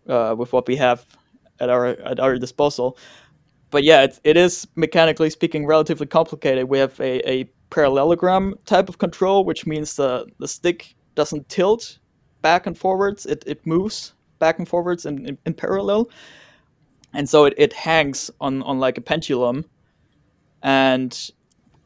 [0.09, 1.05] uh, with what we have
[1.59, 2.97] at our at our disposal.
[3.71, 6.69] But yeah, it, it is mechanically speaking relatively complicated.
[6.69, 11.99] We have a, a parallelogram type of control, which means the the stick doesn't tilt
[12.43, 16.09] back and forwards; it, it moves back and forwards in, in, in parallel,
[17.13, 19.65] and so it, it hangs on on like a pendulum,
[20.63, 21.31] and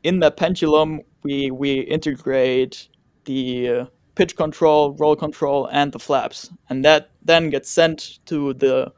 [0.02, 2.88] in that pendulum we we integrate
[3.24, 8.54] the uh, pitch control, roll control, and the flaps, and that then gets sent to
[8.54, 8.92] the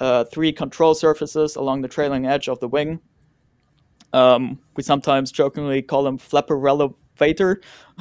[0.00, 3.00] uh, three control surfaces along the trailing edge of the wing.
[4.12, 7.60] Um, we sometimes jokingly call them flapper elevator,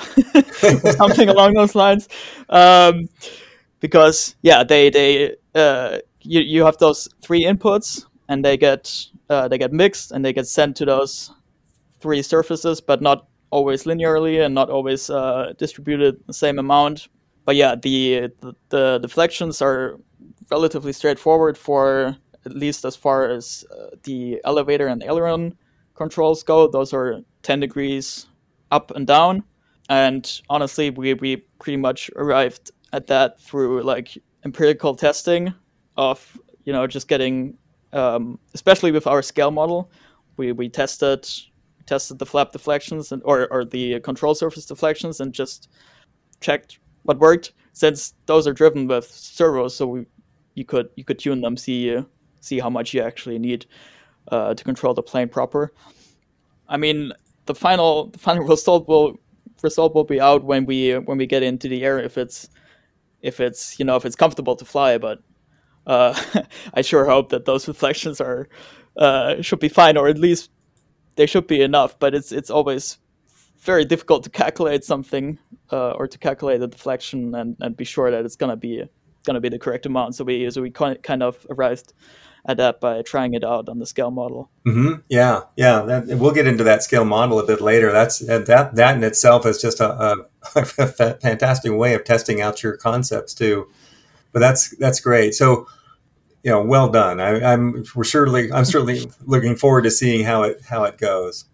[0.98, 2.10] something along those lines,
[2.50, 3.08] um,
[3.80, 9.48] because yeah, they they uh, you you have those three inputs, and they get uh,
[9.48, 11.32] they get mixed and they get sent to those
[12.00, 17.08] three surfaces, but not always linearly and not always uh, distributed the same amount.
[17.46, 19.98] But yeah, the, the, the deflections are
[20.50, 25.58] relatively straightforward for at least as far as uh, the elevator and aileron
[26.02, 26.68] controls go.
[26.68, 28.26] Those are 10 degrees
[28.72, 29.44] up and down.
[29.88, 35.54] And honestly, we, we pretty much arrived at that through like empirical testing
[35.98, 37.56] of, you know, just getting,
[37.94, 39.92] um, especially with our scale model,
[40.38, 41.30] we, we tested
[41.88, 45.68] tested the flap deflections and or, or the control surface deflections and just
[46.40, 50.06] checked what worked since those are driven with servos so we,
[50.56, 51.98] you could you could tune them see
[52.40, 53.66] see how much you actually need
[54.30, 55.74] uh, to control the plane proper
[56.70, 57.12] i mean
[57.46, 59.20] the final the final result will
[59.64, 62.50] result will be out when we when we get into the air if it's
[63.22, 65.20] if it's you know if it's comfortable to fly but
[65.88, 66.20] uh,
[66.74, 68.48] I sure hope that those reflections are
[68.98, 70.52] uh, should be fine, or at least
[71.16, 72.98] they should be enough, but it's it's always
[73.60, 75.38] very difficult to calculate something
[75.72, 78.84] uh, or to calculate the deflection and, and be sure that it's gonna be
[79.24, 80.16] gonna be the correct amount.
[80.16, 81.94] So we so we kind of arrived
[82.46, 84.50] at that by trying it out on the scale model.
[84.66, 85.02] Mm-hmm.
[85.10, 85.82] Yeah, yeah.
[85.82, 87.92] That, we'll get into that scale model a bit later.
[87.92, 90.16] That's that that in itself is just a, a,
[90.56, 93.68] a fantastic way of testing out your concepts too.
[94.32, 95.36] But that's that's great.
[95.36, 95.68] So
[96.44, 97.20] you know, well done.
[97.20, 101.46] I, am we're certainly I'm certainly looking forward to seeing how it how it goes.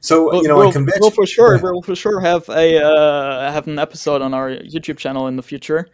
[0.00, 3.50] So we'll, you know, we'll, convention, we'll for sure we'll for sure have a uh,
[3.52, 5.88] have an episode on our YouTube channel in the future.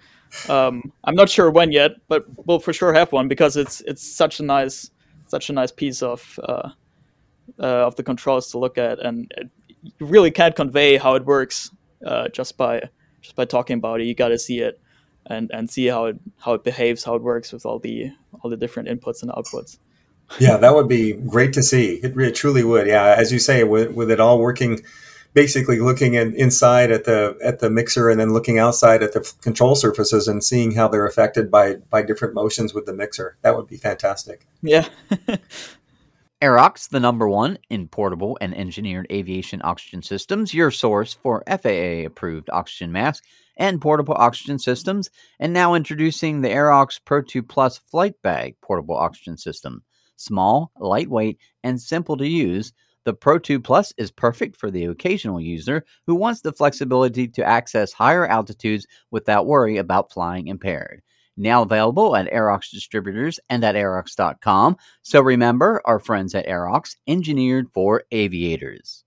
[0.49, 4.03] Um, I'm not sure when yet, but we'll for sure have one because it's it's
[4.03, 4.91] such a nice
[5.27, 6.71] such a nice piece of uh,
[7.59, 9.51] uh, of the controls to look at, and it,
[9.83, 11.71] you really can't convey how it works
[12.07, 12.89] uh, just by
[13.21, 14.05] just by talking about it.
[14.05, 14.81] You got to see it
[15.27, 18.51] and and see how it how it behaves, how it works with all the all
[18.51, 19.79] the different inputs and outputs.
[20.39, 21.95] yeah, that would be great to see.
[22.03, 22.87] It, it truly would.
[22.87, 24.81] Yeah, as you say, with, with it all working,
[25.33, 29.33] basically looking in, inside at the at the mixer and then looking outside at the
[29.43, 33.37] control surfaces and seeing how they're affected by by different motions with the mixer.
[33.43, 34.47] That would be fantastic.
[34.63, 34.89] Yeah.
[36.43, 42.07] Aerox, the number one in portable and engineered aviation oxygen systems, your source for FAA
[42.07, 43.27] approved oxygen masks
[43.59, 48.97] and portable oxygen systems, and now introducing the Aerox Pro 2 Plus Flight Bag portable
[48.97, 49.83] oxygen system.
[50.17, 52.73] Small, lightweight, and simple to use,
[53.11, 57.45] the Pro 2 Plus is perfect for the occasional user who wants the flexibility to
[57.45, 61.03] access higher altitudes without worry about flying impaired.
[61.37, 64.77] Now available at Aerox distributors and at Aerox.com.
[65.03, 69.03] So remember, our friends at Aerox, engineered for aviators.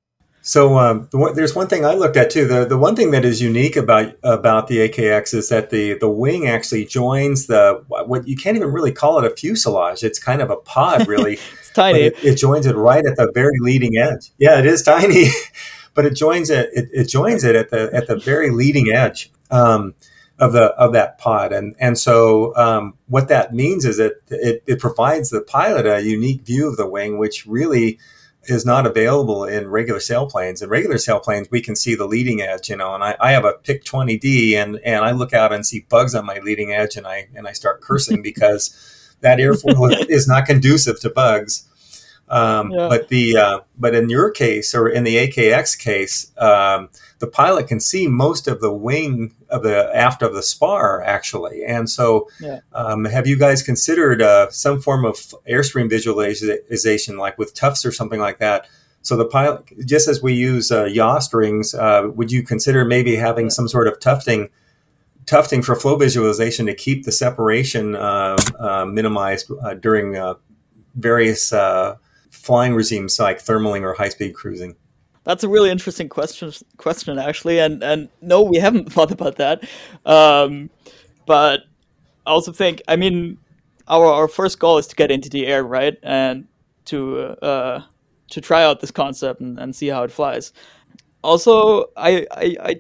[0.46, 2.46] So um, the one, there's one thing I looked at too.
[2.46, 6.10] The the one thing that is unique about about the AKX is that the the
[6.10, 10.04] wing actually joins the what you can't even really call it a fuselage.
[10.04, 11.36] It's kind of a pod, really.
[11.36, 12.02] it's tiny.
[12.02, 14.32] It, it, joins it right at the very leading edge.
[14.38, 15.30] Yeah, it is tiny,
[15.94, 17.06] but it joins it, it, it.
[17.06, 19.32] joins it at the at the very leading edge.
[19.50, 19.96] Um,
[20.40, 24.64] of the of that pod and and so um, what that means is that it,
[24.66, 28.00] it provides the pilot a unique view of the wing which really
[28.46, 30.62] is not available in regular sailplanes.
[30.62, 33.46] In regular sailplanes, we can see the leading edge, you know, and I, I have
[33.46, 36.98] a PIK 20D and, and I look out and see bugs on my leading edge
[36.98, 41.68] and I, and I start cursing because that airfoil is not conducive to bugs.
[42.30, 42.88] Um, yeah.
[42.88, 46.90] But the uh, but in your case or in the AKX case, um,
[47.24, 51.64] the pilot can see most of the wing of the aft of the spar actually.
[51.64, 52.60] And so, yeah.
[52.74, 55.16] um, have you guys considered uh, some form of
[55.50, 58.68] airstream visualization, like with Tufts or something like that?
[59.04, 63.16] So the pilot, just as we use uh, yaw strings, uh, would you consider maybe
[63.16, 64.50] having some sort of tufting?
[65.26, 70.36] Tufting for flow visualization to keep the separation uh, uh, minimized uh, during
[70.96, 71.54] various
[72.32, 74.76] flying regimes like thermaling or high speed cruising?
[75.24, 76.52] That's a really interesting question.
[76.78, 79.64] Question actually, and and no, we haven't thought about that.
[80.06, 80.70] Um,
[81.26, 81.62] but
[82.26, 83.38] I also think, I mean,
[83.88, 86.48] our our first goal is to get into the air, right, and
[86.86, 87.84] to uh,
[88.32, 90.54] to try out this concept and, and see how it flies.
[91.24, 92.76] Also, I, I I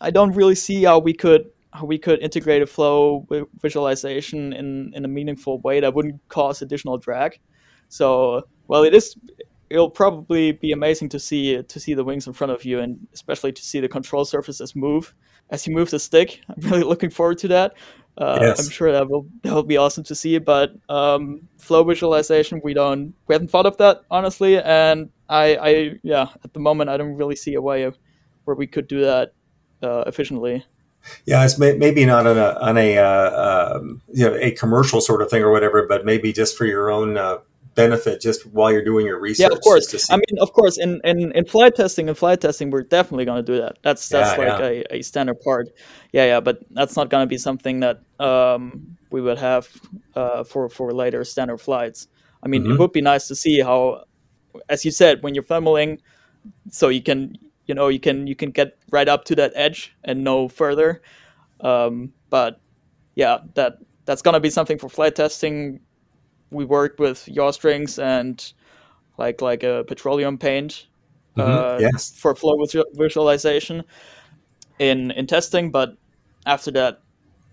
[0.00, 3.26] I don't really see how we could how we could integrate a flow
[3.62, 7.38] visualization in in a meaningful way that wouldn't cause additional drag.
[7.88, 9.16] So, well, it is
[9.70, 13.06] it'll probably be amazing to see to see the wings in front of you and
[13.12, 15.14] especially to see the control surfaces move
[15.50, 16.40] as you move the stick.
[16.48, 17.74] I'm really looking forward to that.
[18.16, 18.58] Uh, yes.
[18.58, 20.38] I'm sure that will that will be awesome to see.
[20.38, 25.90] But um, flow visualization, we don't we haven't thought of that honestly, and I, I
[26.02, 27.96] yeah at the moment I don't really see a way of,
[28.44, 29.32] where we could do that
[29.82, 30.64] uh, efficiently.
[31.26, 35.00] Yeah, it's may, maybe not on a on a uh, um, you know a commercial
[35.00, 37.38] sort of thing or whatever, but maybe just for your own uh,
[37.78, 39.48] benefit just while you're doing your research.
[39.48, 40.10] Yeah, of course.
[40.10, 43.44] I mean, of course, in, in, in flight testing and flight testing, we're definitely going
[43.44, 43.78] to do that.
[43.82, 44.82] That's that's yeah, like yeah.
[44.90, 45.68] A, a standard part.
[46.12, 49.68] Yeah, yeah, but that's not going to be something that um, we would have
[50.16, 52.08] uh, for for later standard flights.
[52.42, 52.72] I mean, mm-hmm.
[52.72, 54.04] it would be nice to see how,
[54.68, 56.00] as you said, when you're thermaling,
[56.70, 59.94] so you can you know you can you can get right up to that edge
[60.02, 61.00] and no further.
[61.60, 62.60] Um, but
[63.14, 65.80] yeah, that that's going to be something for flight testing
[66.50, 68.52] we worked with yaw strings and
[69.18, 70.86] like like a petroleum paint
[71.36, 71.50] mm-hmm.
[71.50, 72.12] uh, yes.
[72.16, 72.56] for flow
[72.94, 73.84] visualization
[74.78, 75.70] in in testing.
[75.70, 75.96] But
[76.46, 77.00] after that,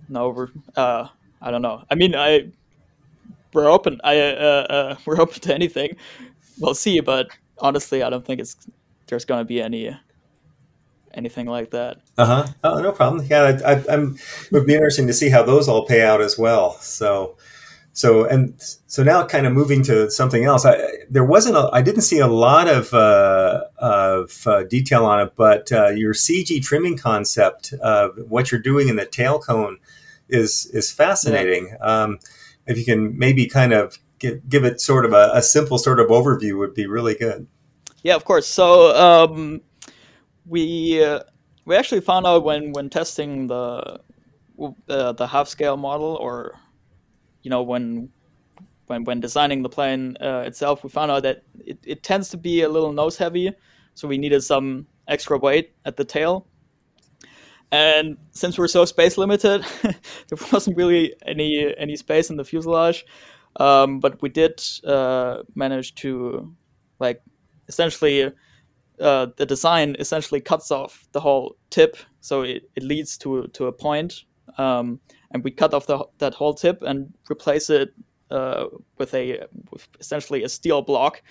[0.09, 1.07] no, we're uh,
[1.41, 1.83] I don't know.
[1.89, 2.51] I mean, I
[3.53, 3.99] we're open.
[4.03, 5.95] I uh, uh, we're open to anything.
[6.59, 7.27] We'll see, but
[7.59, 8.55] honestly, I don't think it's
[9.07, 9.95] there's going to be any
[11.15, 11.97] anything like that.
[12.17, 12.47] Uh huh.
[12.63, 13.25] Oh, no problem.
[13.29, 14.15] Yeah, I, I, I'm.
[14.15, 16.77] It would be interesting to see how those all pay out as well.
[16.79, 17.37] So,
[17.95, 18.53] so and
[18.85, 20.77] so now kind of moving to something else I,
[21.09, 25.33] there wasn't a, i didn't see a lot of, uh, of uh, detail on it
[25.35, 29.79] but uh, your cg trimming concept of what you're doing in the tail cone
[30.29, 31.67] is is fascinating.
[31.67, 32.03] Yeah.
[32.03, 32.19] um,
[32.67, 35.99] if you can maybe kind of give, give it sort of a, a, simple sort
[35.99, 37.47] of overview would be really good.
[38.03, 38.47] Yeah of course.
[38.47, 39.61] So um,
[40.45, 41.21] we uh,
[41.65, 43.99] we actually found out when when testing the
[44.89, 46.55] uh, the half scale model or
[47.45, 48.09] you know when
[48.87, 52.37] when when designing the plane uh, itself, we found out that it, it tends to
[52.37, 53.53] be a little nose heavy,
[53.93, 56.47] so we needed some extra weight at the tail.
[57.71, 63.05] And since we're so space limited, there wasn't really any any space in the fuselage.
[63.57, 66.53] Um, but we did uh, manage to,
[66.99, 67.21] like,
[67.69, 68.33] essentially,
[68.99, 73.67] uh, the design essentially cuts off the whole tip, so it, it leads to to
[73.67, 74.25] a point.
[74.57, 74.99] Um,
[75.35, 77.93] and we cut off the, that whole tip and replace it
[78.31, 78.67] uh,
[78.97, 81.21] with a with essentially a steel block.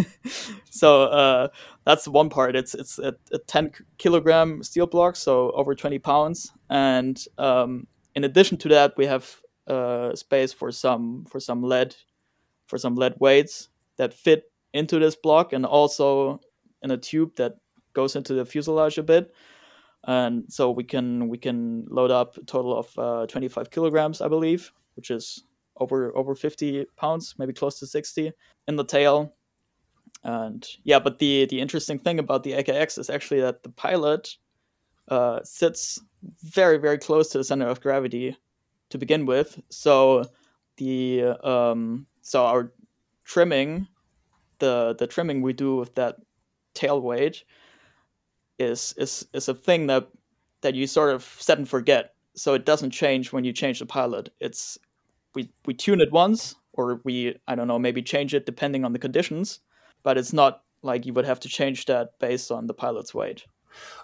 [0.70, 1.48] so uh,
[1.84, 2.54] that's one part.
[2.54, 6.52] It's it's a, a, 10 kilogram steel block, so over 20 pounds.
[6.70, 11.96] And um, in addition to that, we have uh, space for some for some lead
[12.68, 16.38] for some lead weights that fit into this block, and also
[16.80, 17.54] in a tube that
[17.92, 19.32] goes into the fuselage a bit
[20.04, 24.28] and so we can we can load up a total of uh, 25 kilograms, I
[24.28, 25.44] believe, which is
[25.78, 28.32] over over 50 pounds, maybe close to 60
[28.68, 29.34] in the tail.
[30.24, 34.36] And yeah, but the the interesting thing about the AKX is actually that the pilot
[35.08, 36.00] uh, sits
[36.42, 38.36] very very close to the center of gravity
[38.90, 39.60] to begin with.
[39.70, 40.24] So
[40.76, 42.72] the um, so our
[43.24, 43.86] trimming,
[44.58, 46.16] the the trimming we do with that
[46.74, 47.44] tail weight
[48.62, 50.08] is is is a thing that
[50.62, 52.14] that you sort of set and forget.
[52.34, 54.30] So it doesn't change when you change the pilot.
[54.40, 54.78] It's
[55.34, 58.92] we we tune it once, or we I don't know maybe change it depending on
[58.92, 59.60] the conditions,
[60.02, 63.44] but it's not like you would have to change that based on the pilot's weight.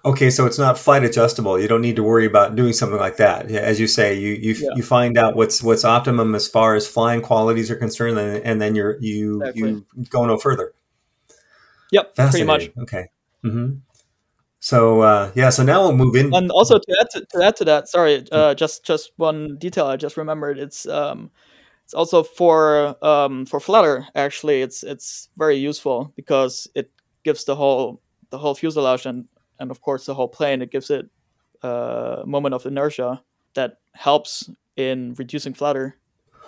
[0.04, 1.60] Okay, so it's not flight adjustable.
[1.60, 3.50] You don't need to worry about doing something like that.
[3.50, 4.70] As you say, you you, yeah.
[4.74, 8.60] you find out what's what's optimum as far as flying qualities are concerned, and, and
[8.60, 9.70] then you're you exactly.
[9.70, 10.72] you go no further.
[11.92, 12.70] Yep, pretty much.
[12.78, 13.08] Okay.
[13.44, 13.78] Mm-hmm.
[14.60, 16.34] So uh, yeah, so now we'll move in.
[16.34, 19.86] And also to add to, to add to that, sorry, uh, just just one detail
[19.86, 20.58] I just remembered.
[20.58, 21.30] It's um,
[21.84, 24.06] it's also for um, for Flutter.
[24.14, 26.90] Actually, it's it's very useful because it
[27.24, 28.00] gives the whole
[28.30, 29.26] the whole fuselage and
[29.60, 30.60] and of course the whole plane.
[30.60, 31.06] It gives it
[31.62, 33.22] uh, a moment of inertia
[33.54, 35.96] that helps in reducing flutter.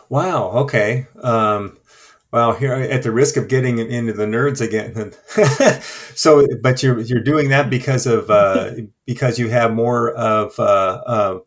[0.08, 0.50] Wow.
[0.50, 1.06] Okay.
[1.22, 1.78] Um,
[2.32, 5.12] well, here at the risk of getting into the nerds again.
[6.14, 8.72] so, but you're you're doing that because of uh,
[9.06, 11.38] because you have more of uh, uh,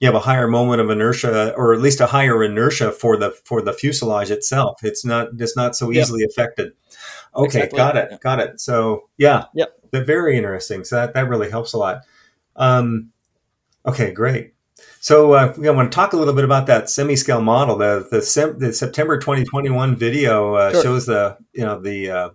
[0.00, 3.30] you have a higher moment of inertia, or at least a higher inertia for the
[3.44, 4.82] for the fuselage itself.
[4.82, 6.72] It's not it's not so easily affected.
[7.34, 7.76] Okay, Exactly.
[7.76, 8.60] got it, got it.
[8.60, 9.78] So yeah, Yep.
[9.90, 10.84] but very interesting.
[10.84, 12.00] So that, that really helps a lot.
[12.56, 13.10] Um,
[13.86, 14.54] okay, great.
[15.06, 17.78] So uh, we want to talk a little bit about that semi-scale model.
[17.78, 20.82] The the, sem- the September 2021 video uh, Sure.
[20.82, 22.30] shows the you know the uh,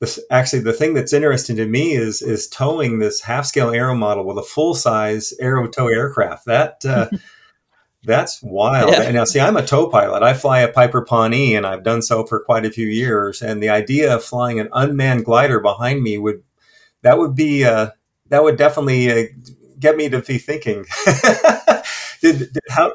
[0.00, 4.24] this actually the thing that's interesting to me is is towing this half-scale aero model
[4.24, 6.46] with a full-size aero tow aircraft.
[6.46, 7.10] That uh,
[8.02, 8.90] that's wild.
[8.90, 9.02] Yeah.
[9.02, 10.24] And now, see, I'm a tow pilot.
[10.24, 13.40] I fly a Piper Pawnee, and I've done so for quite a few years.
[13.40, 16.42] And the idea of flying an unmanned glider behind me would
[17.02, 17.90] that would be uh,
[18.30, 19.26] that would definitely uh,
[19.84, 20.86] get me to be thinking.
[22.22, 22.94] did, did how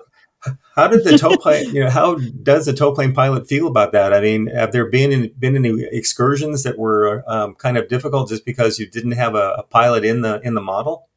[0.76, 1.74] how did the tow plane?
[1.74, 4.14] You know, how does the tow plane pilot feel about that?
[4.14, 8.30] I mean, have there been any, been any excursions that were um, kind of difficult
[8.30, 11.08] just because you didn't have a, a pilot in the in the model?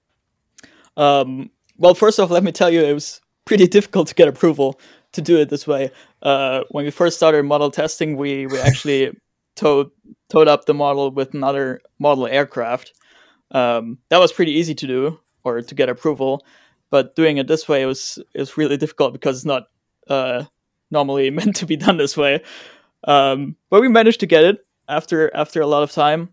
[0.97, 4.79] Um, well, first off, let me tell you, it was pretty difficult to get approval
[5.13, 5.91] to do it this way.
[6.23, 9.17] Uh, when we first started model testing, we, we actually
[9.57, 9.91] towed,
[10.29, 12.93] towed up the model with another model aircraft.
[13.51, 16.45] Um, that was pretty easy to do or to get approval,
[16.91, 19.65] but doing it this way was is really difficult because it's not
[20.09, 20.45] uh,
[20.91, 22.43] normally meant to be done this way.
[23.05, 26.33] Um, but we managed to get it after after a lot of time,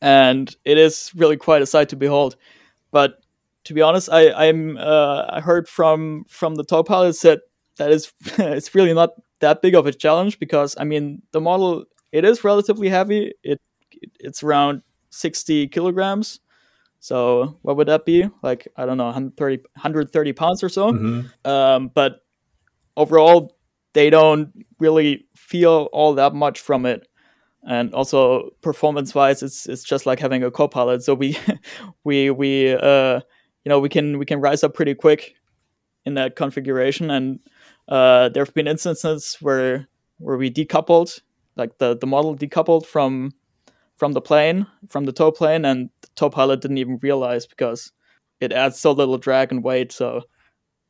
[0.00, 2.36] and it is really quite a sight to behold.
[2.90, 3.20] But
[3.64, 7.40] to be honest, I I'm uh, I heard from from the top pilots that
[7.76, 9.10] that is it's really not
[9.40, 13.34] that big of a challenge because I mean the model it is relatively heavy.
[13.42, 13.60] It
[14.18, 16.40] it's around sixty kilograms.
[17.06, 18.28] So what would that be?
[18.42, 20.90] Like I don't know, 130, 130 pounds or so.
[20.92, 22.22] hmm Um, but
[22.96, 23.56] overall,
[23.92, 24.50] they don't
[24.80, 27.06] really feel all that much from it.
[27.62, 31.04] And also performance-wise, it's it's just like having a co-pilot.
[31.04, 31.38] So we
[32.04, 33.20] we we uh,
[33.64, 35.36] you know we can we can rise up pretty quick
[36.04, 37.08] in that configuration.
[37.08, 37.38] And
[37.88, 39.86] uh, there have been instances where
[40.18, 41.20] where we decoupled,
[41.54, 43.30] like the the model decoupled from
[43.96, 47.92] from the plane, from the tow plane, and the tow pilot didn't even realize because
[48.40, 49.92] it adds so little drag and weight.
[49.92, 50.22] So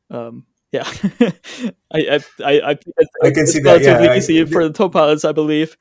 [0.09, 0.83] um, yeah,
[1.91, 2.77] I I I,
[3.23, 5.77] I, can see that, yeah, easy for the tow pilots, I believe.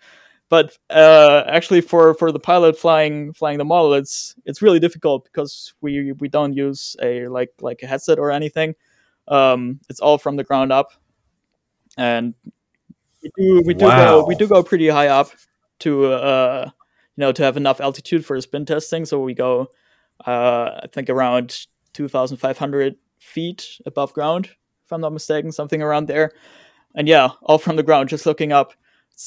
[0.48, 5.24] But uh, actually, for, for the pilot flying flying the model, it's it's really difficult
[5.24, 8.74] because we we don't use a like like a headset or anything.
[9.26, 10.92] Um, it's all from the ground up,
[11.98, 12.34] and
[13.22, 14.20] we do we do Wow.
[14.20, 15.30] go we do go pretty high up
[15.80, 16.70] to uh,
[17.16, 19.04] you know to have enough altitude for spin testing.
[19.04, 19.68] So we go
[20.26, 24.50] uh, I think around two thousand five hundred feet above ground,
[24.84, 26.30] if I'm not mistaken, something around there.
[26.94, 28.72] And yeah, all from the ground, just looking up.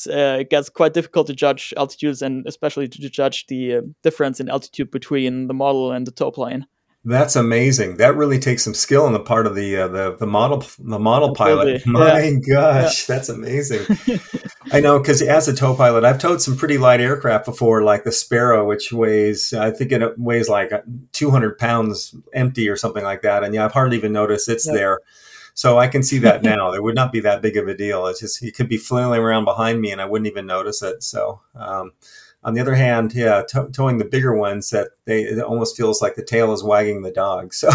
[0.07, 4.39] Uh, it gets quite difficult to judge altitudes and especially to judge the uh, difference
[4.39, 6.67] in altitude between the model and the tow plane.
[7.05, 7.95] That's amazing.
[7.95, 10.99] That really takes some skill on the part of the uh, the the model the
[10.99, 11.81] model pilot.
[11.85, 13.85] My gosh, that's amazing.
[14.73, 18.03] I know because as a tow pilot, I've towed some pretty light aircraft before, like
[18.03, 20.71] the Sparrow, which weighs I think it weighs like
[21.13, 24.73] 200 pounds empty or something like that, and yeah, I've hardly even noticed it's Yeah.
[24.73, 24.99] there.
[25.53, 26.73] So I can see that now.
[26.73, 28.07] It would not be that big of a deal.
[28.07, 31.01] It's just it could be flailing around behind me, and I wouldn't even notice it.
[31.01, 31.39] So.
[31.55, 31.93] Um,
[32.43, 36.01] on the other hand, yeah, tow- towing the bigger ones that they it almost feels
[36.01, 37.53] like the tail is wagging the dog.
[37.59, 37.69] So,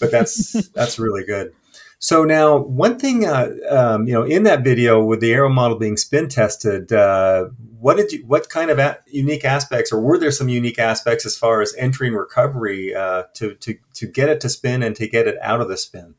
[0.00, 1.52] but that's that's really good.
[1.98, 5.78] So now, one thing, uh, um, you know, in that video with the aero model
[5.78, 7.46] being spin tested, uh,
[7.78, 11.24] what did you, what kind of a- unique aspects, or were there some unique aspects
[11.24, 14.94] as far as entry and recovery uh, to to to get it to spin and
[14.96, 16.14] to get it out of the spin?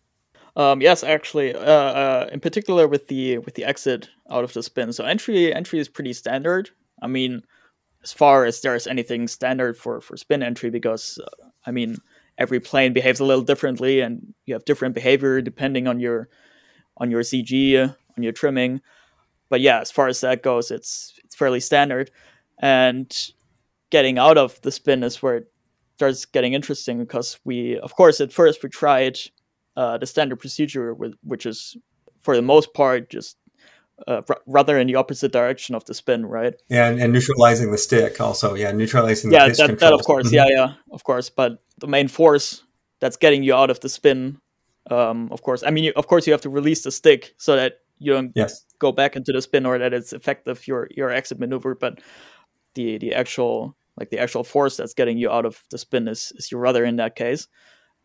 [0.55, 4.63] Um, yes, actually, uh, uh, in particular with the with the exit out of the
[4.63, 4.93] spin.
[4.93, 6.70] So entry entry is pretty standard.
[7.01, 7.43] I mean,
[8.06, 11.97] as far as there's anything standard for for spin entry, because uh, I mean
[12.38, 16.30] every plane behaves a little differently, and you have different behavior depending on your
[16.97, 18.80] on your CG, uh, on your trimming.
[19.49, 22.12] But yeah, as far as that goes, it's it's fairly standard.
[22.60, 23.12] And
[23.89, 25.51] getting out of the spin is where it
[25.95, 29.18] starts getting interesting because we, of course, at first we tried
[29.76, 31.76] uh, the standard procedure, with, which is
[32.22, 33.38] for the most part just
[34.08, 36.54] uh, r- rather in the opposite direction of the spin, right?
[36.70, 38.54] Yeah, and, and neutralizing the stick also.
[38.56, 40.34] Yeah, neutralizing yeah, that, that of course, Mhm.
[40.34, 41.30] yeah, yeah, of course.
[41.30, 42.64] But the main force
[43.00, 44.39] that's getting you out of the spin,
[44.91, 45.64] um, of course.
[45.64, 48.32] I mean, you, of course, you have to release the stick so that you don't
[48.36, 48.66] Yes.
[48.80, 51.76] go back into the spin or that it's effective your your exit maneuver.
[51.76, 52.00] But
[52.74, 56.34] the the actual like the actual force that's getting you out of the spin is
[56.36, 57.48] is your rudder in that case.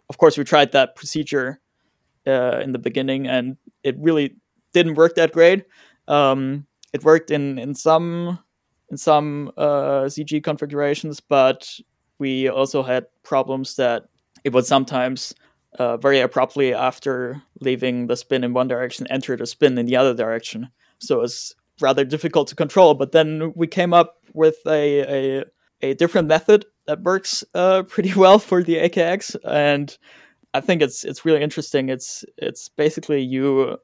[0.09, 1.61] Of course, we tried that procedure
[2.27, 4.37] uh, in the beginning, and it really
[4.73, 5.65] didn't work that great.
[6.09, 8.39] Um, it worked in in some
[8.91, 11.69] in some uh, CG configurations, but
[12.19, 14.05] we also had problems that
[14.45, 15.35] it would sometimes
[15.79, 19.97] uh, very abruptly after leaving the spin in one direction enter the spin in the
[19.97, 20.69] other direction.
[20.99, 22.95] So it's rather difficult to control.
[22.95, 25.45] But then we came up with a a,
[25.83, 29.97] a different method that works uh, pretty well for the AKX, and
[30.55, 31.89] I think it's it's really interesting.
[31.89, 33.79] It's it's basically you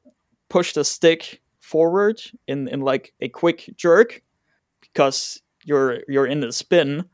[0.49, 4.21] push the stick forward in in like a quick jerk
[4.81, 7.05] because you're you're in the spin.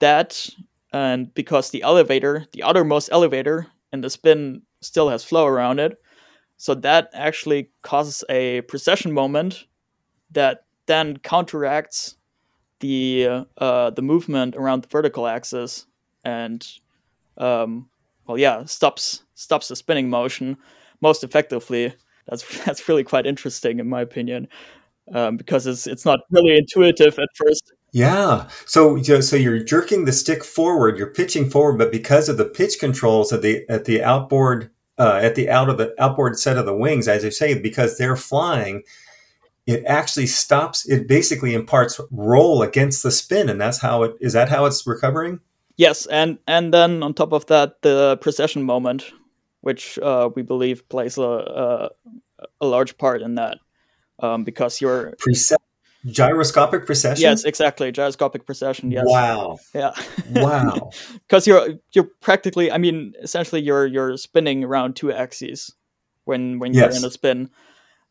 [0.00, 0.48] That
[0.92, 6.00] and because the elevator the outermost elevator and the spin still has flow around it.
[6.58, 9.66] So that actually causes a precession moment
[10.32, 12.16] that then counteracts
[12.80, 15.86] the uh, the movement around the vertical axis
[16.24, 16.66] and
[17.38, 17.88] um,
[18.26, 20.56] well yeah stops stops the spinning motion
[21.00, 21.94] most effectively
[22.28, 24.48] that's that's really quite interesting in my opinion
[25.14, 28.48] um, because it's it's not really intuitive at first Yeah.
[28.66, 32.78] So so you're jerking the stick forward, you're pitching forward, but because of the pitch
[32.78, 36.66] controls at the at the outboard uh, at the out of the outboard set of
[36.66, 38.82] the wings, as you say, because they're flying,
[39.66, 40.88] it actually stops.
[40.88, 44.32] It basically imparts roll against the spin, and that's how it is.
[44.32, 45.40] That how it's recovering.
[45.76, 49.12] Yes, and and then on top of that, the precession moment,
[49.60, 51.90] which uh, we believe plays a, a
[52.60, 53.58] a large part in that,
[54.20, 55.56] um, because you're Prece-
[56.04, 57.22] gyroscopic precession.
[57.22, 58.90] yes, exactly gyroscopic precession.
[58.92, 59.58] Yes, Wow.
[59.74, 59.92] yeah,
[60.30, 60.90] Wow.
[61.26, 65.74] because you're you're practically, I mean, essentially you're you're spinning around two axes
[66.24, 67.50] when when you're in a spin,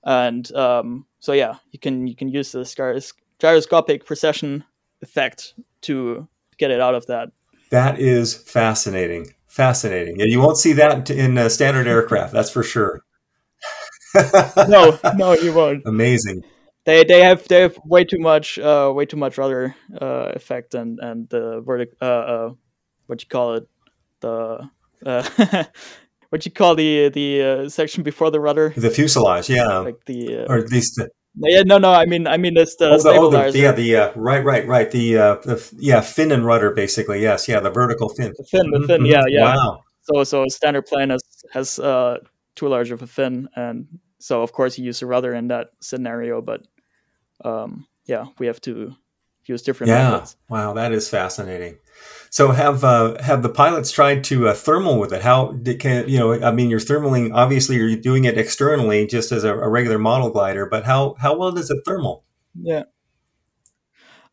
[0.04, 4.64] and um, so yeah, you can you can use this gyros- gyroscopic precession
[5.02, 6.28] effect to
[6.58, 7.30] get it out of that.
[7.70, 9.35] That is fascinating.
[9.56, 10.20] Fascinating.
[10.20, 12.34] Yeah, you won't see that in uh, standard aircraft.
[12.34, 13.02] That's for sure.
[14.70, 15.84] No, no, you won't.
[15.86, 16.44] Amazing.
[16.86, 20.74] they they have they have way too much uh way too much rudder uh effect
[20.74, 22.50] and and the vertic uh, uh
[23.08, 23.68] what you call it
[24.22, 24.70] the
[25.06, 25.24] uh
[26.30, 29.50] what you call the the uh, section before the rudder The fuselage.
[29.50, 29.80] Yeah.
[29.80, 32.76] like the uh, or at least the, yeah no no I mean I mean it's
[32.76, 34.90] the oh, the, oh, the- stabilizer yeah, the uh, right, right, right.
[34.92, 37.22] The uh, the yeah, fin and rudder, basically.
[37.22, 38.34] Yes, yeah, the vertical fin.
[38.38, 39.12] the fin the Mhm, fin mhm.
[39.12, 39.84] yeah yeah Wow.
[40.02, 41.22] so so standard plane has
[41.52, 42.18] has uh
[42.56, 43.88] too large of a fin and
[44.20, 46.62] so of course you use a rudder in that scenario but
[47.44, 48.96] um yeah we have to
[49.46, 50.12] use different Yeah.
[50.12, 51.78] methods Wow, that is fascinating.
[52.36, 55.22] So have uh, have the pilots tried to uh, thermal with it?
[55.22, 56.34] How did, can you know?
[56.34, 57.34] I mean, you're thermaling.
[57.34, 60.66] Obviously, you're doing it externally, just as a, a regular model glider.
[60.66, 62.26] But how how well does it thermal?
[62.54, 62.84] Yeah.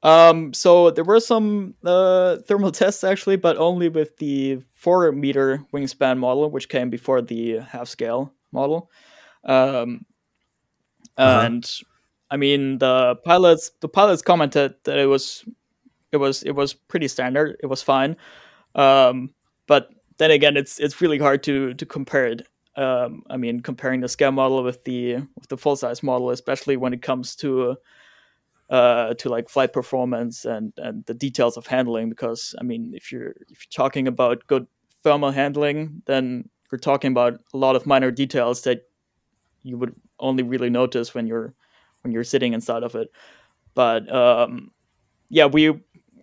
[0.03, 5.65] Um, so there were some uh, thermal tests actually, but only with the four meter
[5.73, 8.91] wingspan model, which came before the half scale model.
[9.45, 10.07] Um,
[11.17, 11.41] Uh-huh.
[11.47, 11.71] and
[12.31, 15.45] I mean the pilots the pilots commented that it was
[16.13, 17.57] it was it was pretty standard.
[17.63, 18.17] It was fine.
[18.75, 19.31] Um,
[19.67, 22.47] but then again, it's it's really hard to to compare it.
[22.77, 26.77] Um, I mean, comparing the scale model with the with the full size model, especially
[26.77, 27.77] when it comes to
[28.71, 32.11] uh, to like flight performance and and the details of handling.
[32.11, 34.67] Because I mean, if you're if you're talking about good
[35.03, 38.89] thermal handling, then you're talking about a lot of minor details that
[39.63, 41.55] you would only really notice when you're
[42.03, 43.11] when you're sitting inside of it.
[43.75, 44.71] But um,
[45.29, 45.81] yeah, we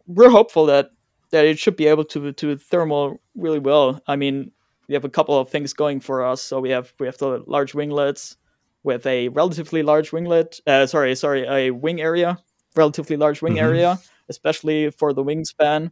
[0.09, 0.91] we're hopeful that
[1.31, 4.01] that it should be able to to thermal really well.
[4.07, 4.51] I mean,
[4.89, 6.41] we have a couple of things going for us.
[6.41, 8.37] So we have we have the large winglets
[8.83, 10.61] with a relatively large winglet.
[10.67, 12.39] Uh, sorry, sorry, a wing area,
[12.75, 13.61] relatively large wing Mhm.
[13.61, 13.99] area,
[14.29, 15.91] especially for the wingspan.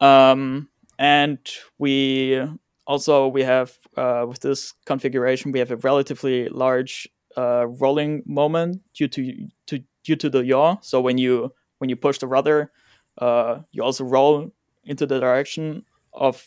[0.00, 0.68] Um,
[0.98, 1.38] and
[1.78, 2.40] we
[2.86, 8.82] also we have uh, with this configuration we have a relatively large uh, rolling moment
[8.94, 10.76] due to to due to the yaw.
[10.82, 12.70] So when you when you push the rudder,
[13.18, 14.52] uh, you also roll
[14.84, 16.46] into the direction of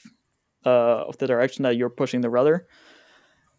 [0.66, 2.68] uh, of the direction that you're pushing the rudder,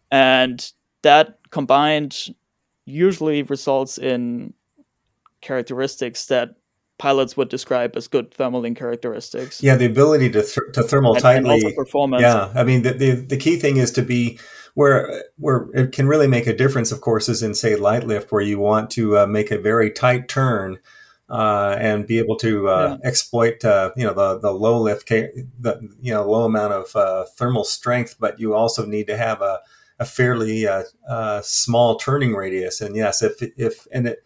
[0.09, 0.71] and
[1.03, 2.35] that combined
[2.85, 4.53] usually results in
[5.41, 6.55] characteristics that
[6.97, 9.61] pilots would describe as good thermaling characteristics.
[9.61, 11.63] Yeah, the ability to th- to thermal and, and tightly.
[11.63, 12.21] also performance.
[12.21, 14.39] Yeah, I mean the, the the key thing is to be
[14.75, 16.91] where where it can really make a difference.
[16.91, 19.91] Of course, is in say light lift where you want to uh, make a very
[19.91, 20.79] tight turn
[21.29, 25.89] uh, and be able to uh, exploit uh, you know the the low lift the
[26.01, 29.59] you know low amount of uh, thermal strength, but you also need to have a
[29.99, 32.81] a fairly uh, uh, small turning radius.
[32.81, 34.23] And yes, if if and it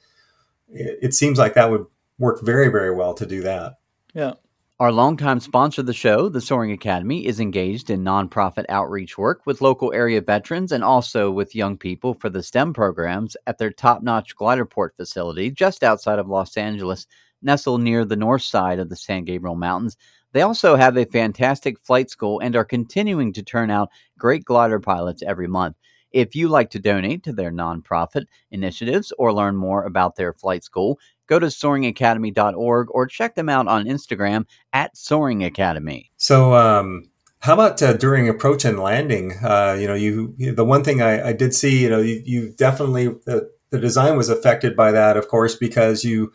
[0.69, 1.85] it seems like that would
[2.17, 3.79] work very very well to do that.
[4.13, 4.33] Yeah.
[4.79, 9.45] Our longtime sponsor of the show, the Soaring Academy, is engaged in nonprofit outreach work
[9.45, 13.71] with local area veterans and also with young people for the STEM programs at their
[13.71, 17.07] top notch Gliderport facility just outside of Los Angeles,
[17.41, 19.97] nestled near the north side of the San Gabriel Mountains.
[20.31, 24.79] They also have a fantastic flight school and are continuing to turn out great glider
[24.79, 25.75] pilots every month.
[26.11, 30.63] If you like to donate to their nonprofit initiatives or learn more about their flight
[30.63, 30.99] school,
[31.29, 36.11] go to soaringacademy.org or check them out on Instagram at Soaring Academy.
[36.17, 37.09] So, um,
[37.41, 39.33] how about uh, during approach and landing?
[39.41, 42.53] Uh, you know, you the one thing I, I did see, you know, you, you
[42.57, 46.33] definitely the, the design was affected by that, of course, because you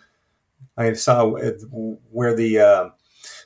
[0.78, 1.36] I saw
[2.11, 2.88] where the uh,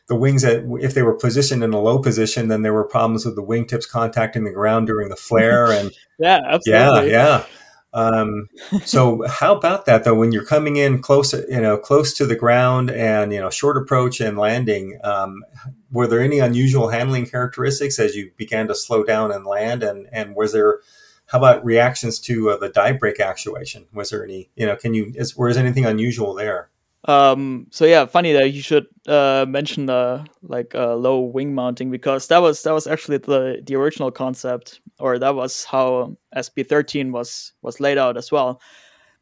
[0.09, 3.26] the wings that if they were positioned in a low position, then there were problems
[3.26, 7.11] with the wingtips contacting the ground during the flare and yeah, absolutely.
[7.11, 7.44] yeah, yeah.
[7.93, 8.49] Um,
[8.84, 10.14] so how about that though?
[10.14, 13.76] When you're coming in close, you know, close to the ground and you know, short
[13.76, 15.45] approach and landing, um,
[15.91, 19.82] were there any unusual handling characteristics as you began to slow down and land?
[19.82, 20.80] And and was there,
[21.26, 23.86] how about reactions to uh, the dive brake actuation?
[23.93, 26.70] Was there any, you know, can you is was anything unusual there?
[27.09, 31.90] Um, so yeah, funny that you should uh, mention the like uh, low wing mounting
[31.90, 37.11] because that was that was actually the the original concept, or that was how SB13
[37.11, 38.61] was was laid out as well.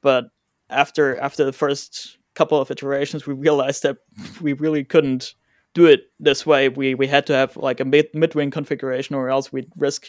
[0.02, 0.24] But
[0.68, 3.98] after after the first couple of iterations, we realized that
[4.40, 5.34] we really couldn't
[5.72, 6.68] do it this way.
[6.68, 10.06] We we had to have like a mid mid wing configuration, or else we'd risk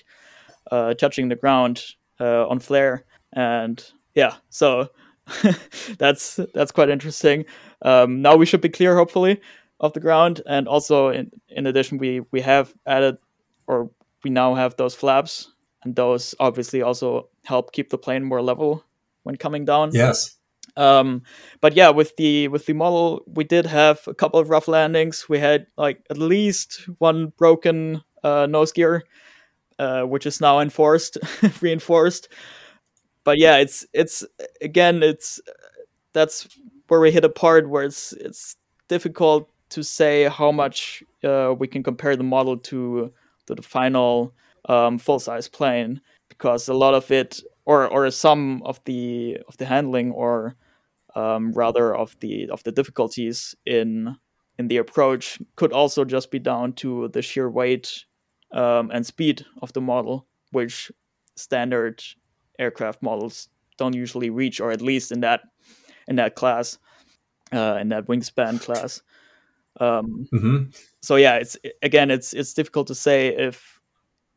[0.71, 1.84] uh, touching the ground
[2.19, 3.05] uh, on flare.
[3.34, 3.84] And
[4.15, 4.89] yeah, so
[5.97, 7.45] that's that's quite interesting.
[7.82, 9.41] Um, now we should be clear, hopefully,
[9.80, 13.17] of the ground, and also in in addition, we we have added,
[13.67, 13.89] or
[14.23, 15.53] we now have those flaps,
[15.84, 18.84] and those obviously also help keep the plane more level
[19.23, 19.91] when coming down.
[19.93, 20.36] Yes.
[20.75, 21.23] Um,
[21.59, 25.28] but yeah, with the with the model, we did have a couple of rough landings.
[25.28, 29.03] We had like at least one broken uh, nose gear,
[29.80, 31.17] uh, which is now enforced,
[31.61, 32.30] reinforced
[33.28, 34.23] but yeah, it's it's
[34.61, 35.41] again it's
[36.13, 36.47] that's
[36.88, 38.55] where we hit a part where it's it's
[38.88, 43.11] difficult to say how much uh, we can compare the model to
[43.47, 44.34] to the final
[44.69, 45.99] um, full size plane
[46.30, 50.55] because a lot of it or or some of the of the handling or
[51.13, 54.15] um, rather of the of the difficulties in
[54.57, 58.05] in the approach could also just be down to the sheer weight
[58.53, 60.89] um, and speed of the model, which
[61.36, 62.01] standard
[62.60, 65.41] aircraft models don't usually reach, or at least in that
[66.08, 66.78] in that class,
[67.53, 69.01] uh, in that wingspan class.
[69.80, 70.64] Um, mm-hmm.
[71.01, 73.80] So yeah, it's again, it's it's difficult to say if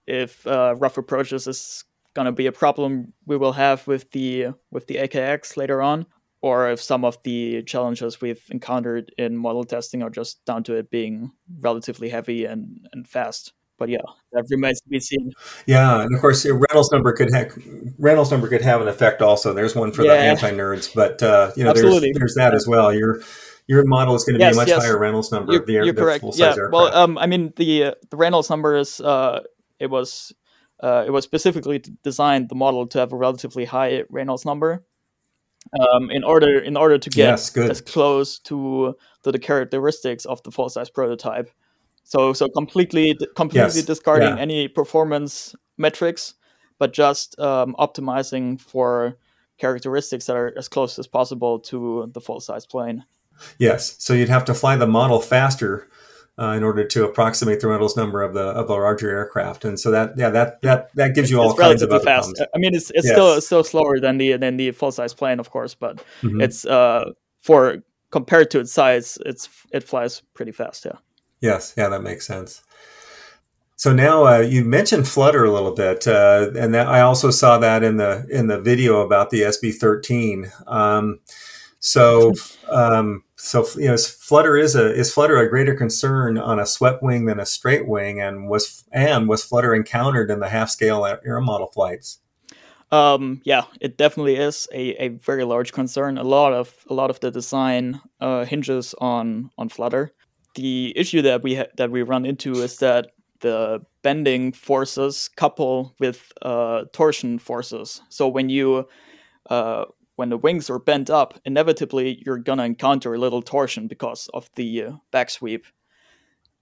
[0.06, 4.86] if uh, rough approaches is gonna be a problem we will have with the with
[4.86, 6.06] the AKX later on,
[6.42, 10.74] or if some of the challenges we've encountered in model testing are just down to
[10.74, 13.98] it being relatively heavy and and fast but yeah,
[14.32, 15.32] that remains to be seen.
[15.66, 17.50] Yeah, and of course, Reynolds number could have
[17.98, 19.54] Reynolds number could have an effect also.
[19.54, 20.12] There's one for yeah.
[20.12, 22.92] the anti nerds, but uh, you know, there's there's that as well.
[22.92, 23.22] Your
[23.66, 24.84] your model is going to yes, be a much yes.
[24.84, 25.52] higher Reynolds number.
[25.54, 26.24] You're, the, you're the correct.
[26.34, 26.48] yeah.
[26.48, 26.72] Aircraft.
[26.72, 29.40] Well, um, I mean the uh, the Reynolds number is uh,
[29.80, 30.32] it was
[30.80, 34.84] uh, it was specifically designed the model to have a relatively high Reynolds number.
[35.78, 40.42] Um, in order in order to get yes, as close to to the characteristics of
[40.42, 41.50] the full size prototype
[42.02, 43.84] so so completely completely yes.
[43.84, 44.42] discarding yeah.
[44.42, 46.34] any performance metrics,
[46.78, 49.16] but just um, optimizing for
[49.58, 53.04] characteristics that are as close as possible to the full size plane.
[53.58, 53.96] Yes.
[53.98, 55.88] So you'd have to fly the model faster
[56.38, 59.78] uh, in order to approximate the Reynolds number of the of the larger aircraft, and
[59.78, 62.04] so that yeah that that that gives you all it's kinds of fast.
[62.04, 62.40] Problems.
[62.54, 63.12] I mean, it's it's yes.
[63.12, 66.40] still still slower than the than the full size plane, of course, but mm-hmm.
[66.40, 67.10] it's uh
[67.42, 67.78] for
[68.10, 70.86] compared to its size, it's it flies pretty fast.
[70.86, 70.96] Yeah.
[71.40, 72.62] Yes, yeah, that makes sense.
[73.76, 77.56] So now uh, you mentioned flutter a little bit, uh, and that, I also saw
[77.58, 80.50] that in the in the video about the SB13.
[80.70, 81.20] Um,
[81.78, 82.34] so,
[82.68, 87.02] um, so you know, flutter is a is flutter a greater concern on a swept
[87.02, 91.06] wing than a straight wing, and was and was flutter encountered in the half scale
[91.06, 92.18] air model flights?
[92.92, 96.18] Um, yeah, it definitely is a, a very large concern.
[96.18, 100.12] A lot of a lot of the design uh, hinges on on flutter
[100.54, 103.08] the issue that we ha- that we run into is that
[103.40, 108.02] the bending forces couple with uh, torsion forces.
[108.08, 108.88] So when you
[109.48, 109.84] uh,
[110.16, 114.50] when the wings are bent up, inevitably you're gonna encounter a little torsion because of
[114.56, 115.66] the uh, back sweep,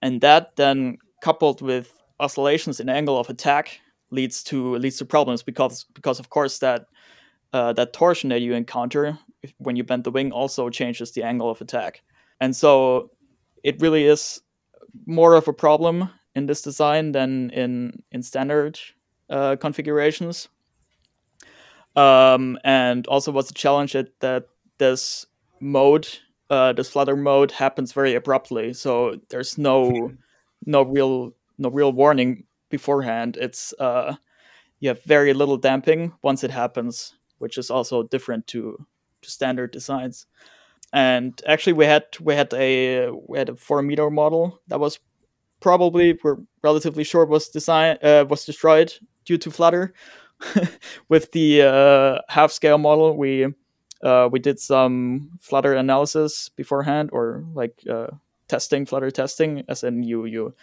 [0.01, 3.79] and that then coupled with oscillations in angle of attack
[4.11, 6.85] leads to leads to problems because because of course that
[7.53, 9.17] uh, that torsion that you encounter
[9.57, 12.01] when you bend the wing also changes the angle of attack,
[12.39, 13.11] and so
[13.63, 14.41] it really is
[15.05, 18.79] more of a problem in this design than in in standard
[19.29, 20.47] uh, configurations.
[21.95, 24.45] Um, and also, what's a challenge that, that
[24.77, 25.25] this
[25.59, 26.07] mode,
[26.49, 28.73] uh, this flutter mode, happens very abruptly.
[28.73, 30.11] So there's no
[30.65, 33.37] no real no real warning beforehand.
[33.39, 34.15] It's uh,
[34.79, 38.85] you have very little damping once it happens, which is also different to
[39.21, 40.25] to standard designs.
[40.93, 44.99] And actually, we had we had a we had a four meter model that was
[45.59, 48.93] probably we're relatively sure was design uh, was destroyed
[49.25, 49.93] due to flutter.
[51.09, 53.47] With the uh, half scale model, we
[54.01, 58.07] uh, we did some flutter analysis beforehand, or like uh,
[58.47, 60.55] testing, flutter testing, as in you you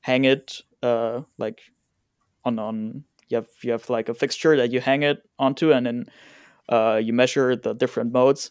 [0.00, 1.60] hang it uh, like
[2.44, 5.86] on on you have you have like a fixture that you hang it onto, and
[5.86, 6.06] then
[6.68, 8.50] uh, you measure the different modes.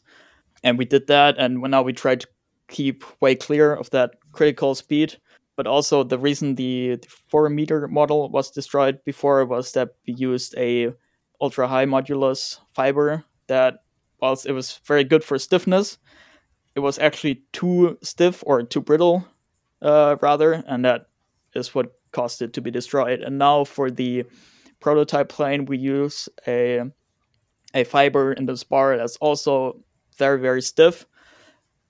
[0.63, 2.27] And we did that, and now we try to
[2.67, 5.17] keep way clear of that critical speed.
[5.55, 10.13] But also the reason the, the four meter model was destroyed before was that we
[10.13, 10.93] used a
[11.41, 13.83] ultra high modulus fiber that
[14.19, 15.97] whilst it was very good for stiffness,
[16.75, 19.27] it was actually too stiff or too brittle,
[19.81, 21.07] uh, rather, and that
[21.55, 23.21] is what caused it to be destroyed.
[23.21, 24.25] And now for the
[24.79, 26.83] prototype plane, we use a
[27.73, 29.83] a fiber in the spar that's also
[30.17, 31.05] very very stiff,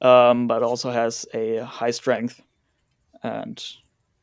[0.02, 2.42] um, but also has a high strength,
[3.24, 3.64] and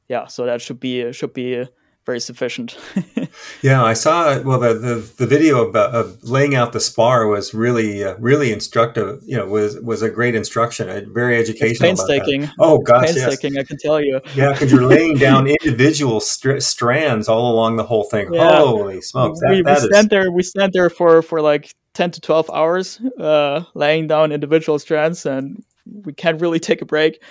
[0.09, 1.67] yeah, so that should be should be
[2.07, 2.77] very sufficient.
[3.63, 4.41] yeah, I saw.
[4.43, 8.53] Well, the, the, the video about uh, laying out the spar was really uh, really
[8.53, 9.23] instructive.
[9.25, 11.71] You know, was was a great instruction, a very educational.
[11.71, 12.51] It's painstaking.
[12.59, 13.55] Oh gosh, painstaking.
[13.55, 13.65] Yes.
[13.65, 14.21] I can tell you.
[14.35, 18.33] Yeah, because you're laying down individual st- strands all along the whole thing.
[18.33, 18.59] Yeah.
[18.59, 19.41] Holy smokes!
[19.41, 20.31] That, we, that we stand there.
[20.31, 25.25] We stand there for for like ten to twelve hours, uh, laying down individual strands,
[25.25, 27.23] and we can't really take a break.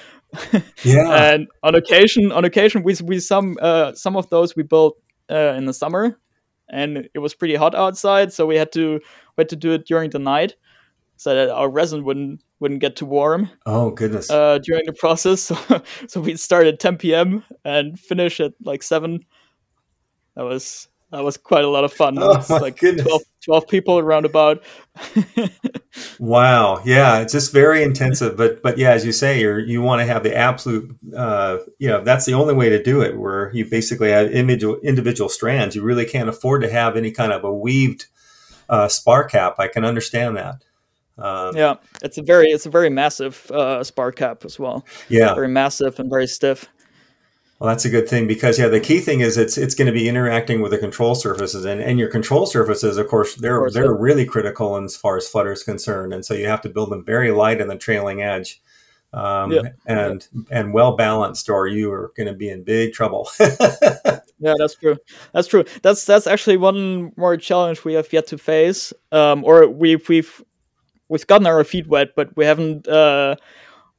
[0.83, 1.33] yeah.
[1.33, 4.97] and on occasion, on occasion, we we some uh, some of those we built
[5.29, 6.19] uh, in the summer,
[6.69, 8.99] and it was pretty hot outside, so we had to
[9.37, 10.55] we had to do it during the night,
[11.17, 13.49] so that our resin wouldn't wouldn't get too warm.
[13.65, 14.29] Oh goodness!
[14.29, 15.57] Uh, during the process, so,
[16.07, 17.43] so we start at 10 p.m.
[17.63, 19.25] and finish at like seven.
[20.35, 22.17] That was that was quite a lot of fun.
[22.19, 23.05] Oh, like goodness.
[23.05, 24.63] 12, 12 people around about.
[26.19, 26.81] wow.
[26.83, 27.19] Yeah.
[27.19, 28.35] It's just very intensive.
[28.35, 31.87] But, but yeah, as you say, you you want to have the absolute, uh, you
[31.87, 35.75] know, that's the only way to do it where you basically have individual, individual strands.
[35.75, 38.07] You really can't afford to have any kind of a weaved
[38.67, 39.55] uh, spar cap.
[39.59, 40.63] I can understand that.
[41.19, 44.83] Um, yeah, it's a very it's a very massive uh, spar cap as well.
[45.09, 46.67] Yeah, very massive and very stiff.
[47.63, 49.93] Well, that's a good thing because yeah, the key thing is it's it's going to
[49.93, 53.61] be interacting with the control surfaces, and, and your control surfaces, of course, they're of
[53.61, 56.69] course, they're really critical as far as flutter is concerned, and so you have to
[56.69, 58.61] build them very light in the trailing edge,
[59.13, 59.61] um, yeah.
[59.85, 60.59] and yeah.
[60.59, 63.29] and well balanced, or you are going to be in big trouble.
[63.39, 64.97] yeah, that's true.
[65.31, 65.63] That's true.
[65.83, 70.43] That's that's actually one more challenge we have yet to face, um, or we've we've
[71.07, 73.37] we've gotten our feet wet, but we haven't uh,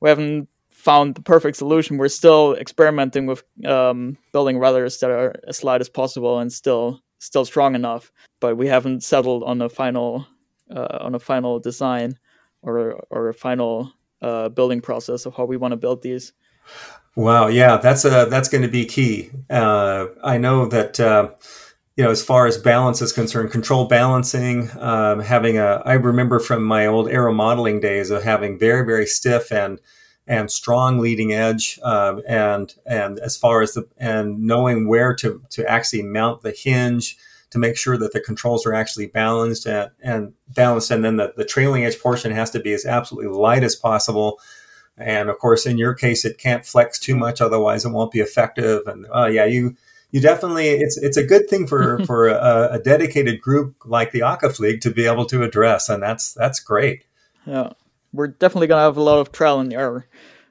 [0.01, 0.51] we haven't
[0.85, 1.97] found the perfect solution.
[1.97, 7.01] We're still experimenting with um, building rudders that are as light as possible and still
[7.19, 10.27] still strong enough, but we haven't settled on a final
[10.75, 12.19] uh, on a final design
[12.63, 16.33] or or a final uh, building process of how we want to build these.
[17.17, 19.31] Wow, yeah, that's a that's going to be key.
[19.49, 21.31] Uh, I know that uh,
[21.97, 25.83] you know as far as balance is concerned, control balancing, um, having a.
[25.87, 29.81] I remember from my old aero modeling days of having very very stiff and
[30.27, 35.43] and strong leading edge, um, and and as far as the and knowing where to
[35.51, 37.17] to actually mount the hinge
[37.51, 41.33] to make sure that the controls are actually balanced and, and balanced, and then the,
[41.37, 44.41] the trailing edge portion has to be as absolutely light as possible.
[44.97, 48.21] And of course, in your case, it can't flex too much, otherwise it won't be
[48.21, 48.83] effective.
[48.87, 49.77] And uh, yeah, you
[50.11, 54.21] you definitely it's it's a good thing for for a, a dedicated group like the
[54.21, 57.05] Akaflieg to be able to address, and that's that's great.
[57.45, 57.75] Yeah
[58.15, 60.09] we're definitely gonna have a lot of trial and error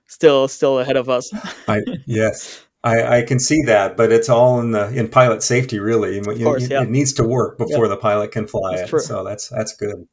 [0.07, 1.31] still still ahead of us.
[1.67, 5.79] I, yes, I, I, can see that, but it's all in the in pilot safety.
[5.79, 6.83] Really, of course, yeah.
[6.83, 7.89] it needs to work before yeah.
[7.89, 8.89] the pilot can fly that's it.
[8.89, 8.99] True.
[8.99, 10.07] So that's that's good.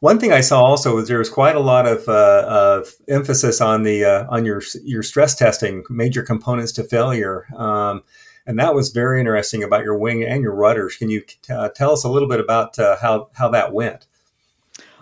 [0.00, 3.60] One thing I saw also was there was quite a lot of, uh, of emphasis
[3.60, 7.46] on the uh, on your your stress testing, major components to failure.
[7.56, 8.02] Um,
[8.46, 10.96] and that was very interesting about your wing and your rudders.
[10.96, 14.06] Can you uh, tell us a little bit about uh, how how that went?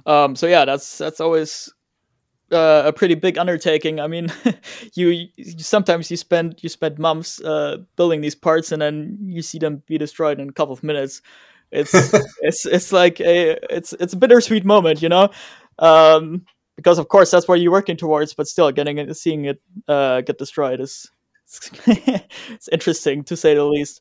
[0.09, 1.71] Um, so yeah, that's that's always
[2.51, 4.01] uh, a pretty big undertaking.
[4.01, 4.33] I mean,
[4.95, 9.43] you, you, sometimes you spend you spend months uh, building these parts, and then you
[9.43, 11.21] see them be destroyed in a couple of minutes.
[11.71, 11.93] It's
[12.41, 15.29] it's it's like a it's it's a bittersweet moment, you know,
[15.79, 16.47] um,
[16.77, 20.23] because of course that's what you're working towards, but still getting it, seeing it uh,
[20.23, 21.07] get destroyed is
[21.45, 24.01] it's interesting to say the least.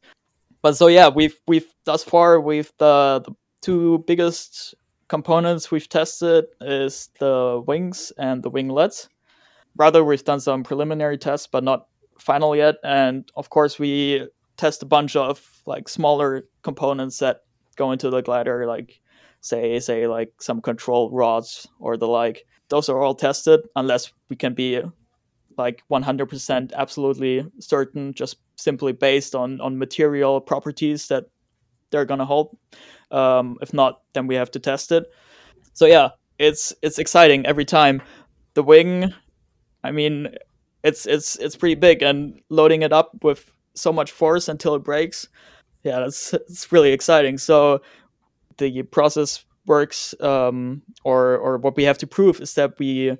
[0.61, 4.73] But so yeah, we've we've thus far we've the, the two biggest
[5.07, 9.09] components we've tested is the wings and the winglets.
[9.75, 11.87] Rather, we've done some preliminary tests, but not
[12.19, 12.75] final yet.
[12.83, 14.27] And of course, we
[14.57, 17.41] test a bunch of like smaller components that
[17.75, 18.99] go into the glider, like
[19.41, 22.45] say say like some control rods or the like.
[22.69, 24.81] Those are all tested unless we can be
[25.57, 31.25] like 100% absolutely certain, just simply based on on material properties that
[31.91, 32.57] they're gonna hold.
[33.11, 35.05] Um, if not, then we have to test it.
[35.73, 38.01] So yeah, it's it's exciting every time.
[38.53, 39.13] The wing,
[39.83, 40.29] I mean,
[40.83, 44.83] it's it's it's pretty big, and loading it up with so much force until it
[44.83, 45.27] breaks,
[45.83, 47.37] yeah, that's it's really exciting.
[47.37, 47.81] So
[48.57, 53.17] the process works, um, or or what we have to prove is that we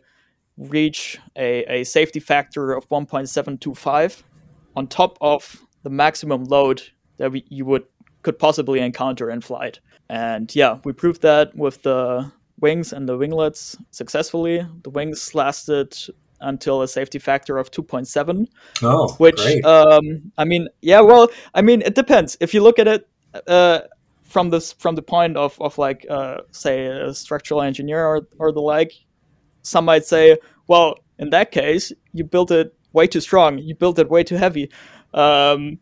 [0.58, 4.24] reach a, a safety factor of 1.725
[4.76, 6.82] on top of the maximum load
[7.18, 7.84] that we, you would
[8.28, 9.80] could possibly encounter in flight.
[10.10, 14.68] And yeah, we proved that with the wings and the winglets successfully.
[14.84, 15.96] The wings lasted
[16.42, 18.48] until a safety factor of 2.7.
[18.84, 22.36] Oh, which um, I mean, yeah, well, I mean, it depends.
[22.42, 23.08] If you look at it
[23.48, 23.80] uh,
[24.24, 28.52] from this from the point of of like uh, say a structural engineer or or
[28.52, 28.92] the like,
[29.62, 33.58] some might say, well, in that case, you built it way too strong.
[33.58, 34.70] You built it way too heavy.
[35.14, 35.80] Um,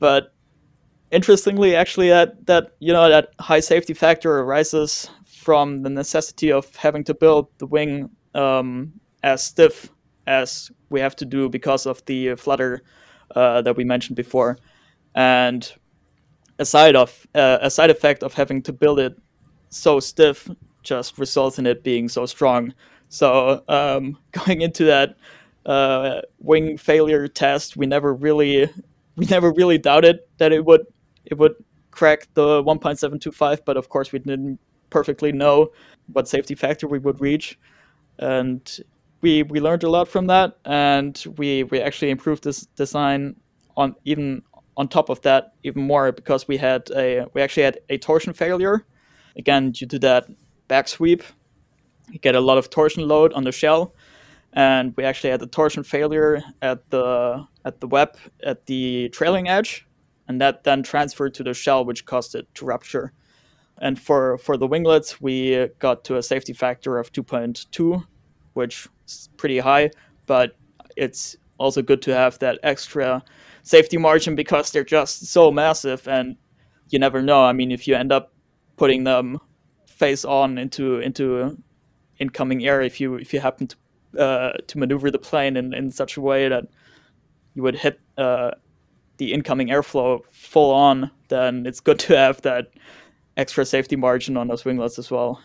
[0.00, 0.32] but
[1.10, 6.74] interestingly, actually, that that you know that high safety factor arises from the necessity of
[6.76, 8.92] having to build the wing um,
[9.22, 9.90] as stiff
[10.26, 12.82] as we have to do because of the flutter
[13.34, 14.58] uh, that we mentioned before,
[15.14, 15.72] and
[16.58, 19.16] a side of uh, a side effect of having to build it
[19.70, 20.48] so stiff
[20.82, 22.72] just results in it being so strong.
[23.08, 25.16] So um, going into that
[25.64, 28.68] uh, wing failure test, we never really
[29.16, 30.86] we never really doubted that it would
[31.26, 31.54] it would
[31.90, 34.58] crack the 1.725, but of course we didn't
[34.90, 35.72] perfectly know
[36.12, 37.58] what safety factor we would reach,
[38.18, 38.80] and
[39.20, 43.36] we we learned a lot from that, and we we actually improved this design
[43.76, 44.42] on even
[44.76, 48.32] on top of that even more because we had a we actually had a torsion
[48.32, 48.84] failure.
[49.36, 50.26] Again due to that
[50.66, 51.22] back sweep
[52.10, 53.94] you get a lot of torsion load on the shell
[54.52, 59.48] and we actually had a torsion failure at the at the web at the trailing
[59.48, 59.85] edge
[60.28, 63.12] and that then transferred to the shell which caused it to rupture.
[63.78, 68.04] And for for the winglets we got to a safety factor of 2.2
[68.54, 69.90] which is pretty high
[70.26, 70.56] but
[70.96, 73.22] it's also good to have that extra
[73.62, 76.36] safety margin because they're just so massive and
[76.88, 77.44] you never know.
[77.44, 78.32] I mean if you end up
[78.76, 79.38] putting them
[79.86, 81.58] face on into into
[82.18, 83.76] incoming air if you if you happen to
[84.18, 86.64] uh, to maneuver the plane in, in such a way that
[87.54, 88.52] you would hit uh,
[89.18, 92.68] the incoming airflow full on, then it's good to have that
[93.36, 95.40] extra safety margin on those winglets as well.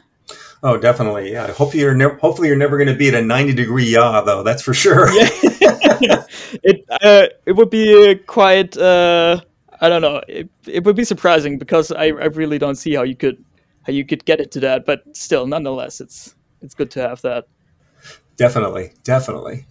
[0.64, 1.32] Oh, definitely.
[1.32, 1.52] Yeah.
[1.52, 4.44] Hopefully you're ne- hopefully you're never going to be at a 90 degree yaw, though.
[4.44, 5.12] That's for sure.
[5.14, 5.30] yeah.
[6.64, 8.78] it uh, it would be quite.
[8.78, 9.42] Uh,
[9.82, 10.22] I don't know.
[10.28, 13.44] It, it would be surprising because I, I really don't see how you could
[13.84, 14.86] how you could get it to that.
[14.86, 17.46] But still, nonetheless, it's it's good to have that.
[18.38, 19.66] Definitely, definitely.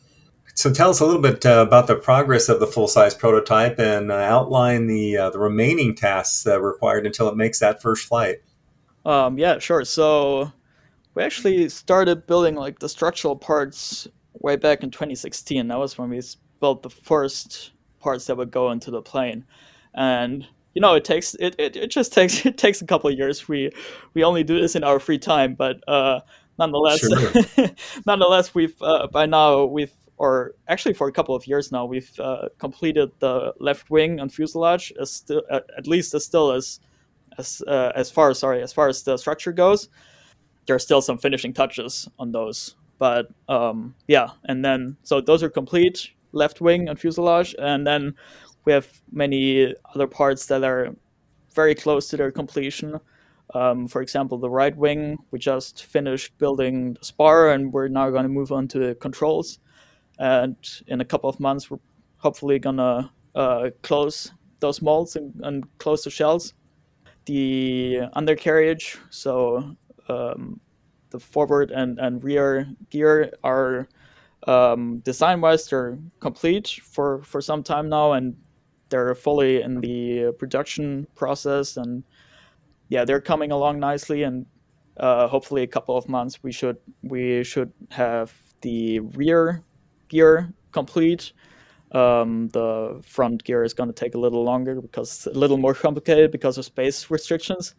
[0.61, 3.79] So tell us a little bit uh, about the progress of the full size prototype
[3.79, 8.43] and uh, outline the uh, the remaining tasks required until it makes that first flight.
[9.07, 9.87] Um, yeah, sure.
[9.87, 10.53] So
[11.15, 15.67] we actually started building like the structural parts way back in 2016.
[15.69, 16.21] That was when we
[16.61, 19.47] built the first parts that would go into the plane,
[19.95, 23.17] and you know it takes it, it, it just takes it takes a couple of
[23.17, 23.49] years.
[23.49, 23.71] We
[24.13, 26.21] we only do this in our free time, but uh,
[26.59, 27.71] nonetheless, sure.
[28.07, 32.13] nonetheless, we've uh, by now we've or actually for a couple of years now we've
[32.21, 36.79] uh, completed the left wing and fuselage as still at least as still as
[37.39, 39.89] as uh, as far sorry as far as the structure goes.
[40.67, 45.43] There are still some finishing touches on those, but um, yeah, and then so those
[45.43, 48.15] are complete left wing and fuselage, and then
[48.67, 50.95] we have many other parts that are
[51.55, 53.01] very close to their completion.
[53.55, 58.11] Um, for example, the right wing, we just finished building the spar and we're now
[58.11, 59.59] going to move on to the controls.
[60.21, 60.57] And
[60.87, 61.81] in a couple of months, we're
[62.19, 66.55] hopefully to uh, close those molds and, and, close the shells.
[67.25, 69.77] The undercarriage, so
[70.09, 70.61] um,
[71.11, 73.89] the forward and, and rear gear are
[74.47, 78.37] um, design wise, they're complete for, for some time now and
[78.91, 82.05] they're fully in the production process and
[82.91, 84.45] yeah, they're coming along nicely, and
[84.99, 89.63] uh, hopefully a couple of months we should we should have the rear
[90.11, 91.33] gear complete.
[91.93, 95.75] Um, the front gear is going to take a little longer because a little more
[95.75, 97.75] complicated because of space restrictions.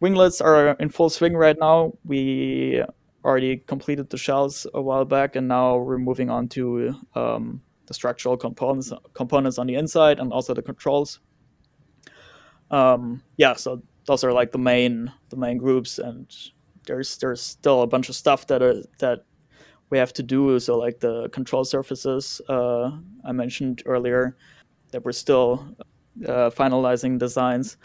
[0.00, 1.92] Winglets are in full swing right now.
[2.04, 2.82] We
[3.24, 7.94] already completed the shells a while back, and now we're moving on to um, the
[7.94, 11.20] structural components components on the inside and also the controls.
[12.70, 16.34] Um, yeah, so those are like the main the main groups, and
[16.86, 19.24] there's there's still a bunch of stuff that are that
[19.92, 20.58] we have to do.
[20.58, 22.90] So like the control surfaces uh,
[23.24, 24.34] I mentioned earlier,
[24.90, 25.76] that we're still
[26.26, 27.76] uh, finalizing designs,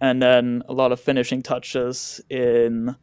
[0.00, 2.94] and then a lot of finishing touches in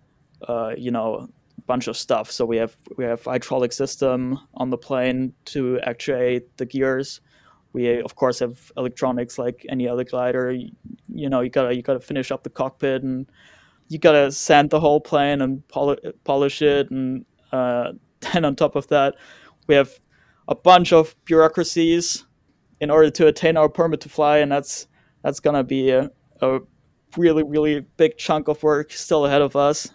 [0.47, 2.31] uh, you know a bunch of stuff.
[2.31, 7.19] So we have we have hydraulic system on the plane to actuate the gears.
[7.73, 10.53] We of course have electronics like any other glider.
[10.53, 10.71] You,
[11.09, 13.29] you know you gotta you gotta finish up the cockpit and
[13.89, 17.91] you gotta sand the whole plane and poli- polish it and uh,
[18.23, 19.15] then on top of that,
[19.67, 19.91] we have
[20.47, 22.25] a bunch of bureaucracies
[22.79, 24.87] in order to attain our permit to fly, and that's
[25.23, 26.09] that's gonna be a,
[26.41, 26.59] a
[27.17, 29.89] really really big chunk of work still ahead of us.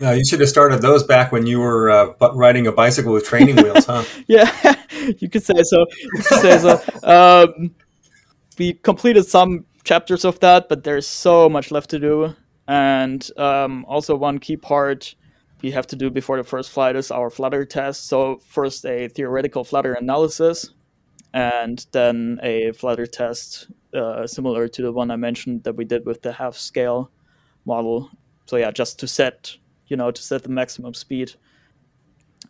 [0.00, 3.26] Yeah, you should have started those back when you were uh, riding a bicycle with
[3.26, 4.02] training wheels, huh?
[4.26, 4.50] yeah,
[5.18, 5.86] you could say so.
[6.02, 6.80] You could say so.
[7.02, 7.74] Um,
[8.58, 12.34] we completed some chapters of that, but there's so much left to do.
[12.66, 15.14] And um, also, one key part
[15.62, 18.06] we have to do before the first flight is our flutter test.
[18.06, 20.70] So first a theoretical flutter analysis,
[21.32, 26.06] and then a flutter test uh, similar to the one I mentioned that we did
[26.06, 27.10] with the half scale
[27.64, 28.10] model.
[28.46, 29.56] So yeah, just to set
[29.88, 31.34] you know to set the maximum speed.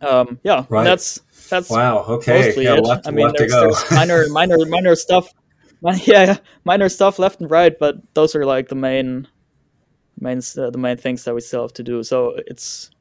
[0.01, 0.83] Um, yeah, right.
[0.83, 1.99] that's that's wow.
[2.07, 2.83] Okay, mostly yeah, it.
[2.83, 3.61] lot, I mean, there's, go.
[3.61, 5.27] there's minor minor minor stuff.
[5.83, 9.27] Yeah, yeah, minor stuff left and right, but those are like the main
[10.19, 12.03] main uh, the main things that we still have to do.
[12.03, 12.91] So it's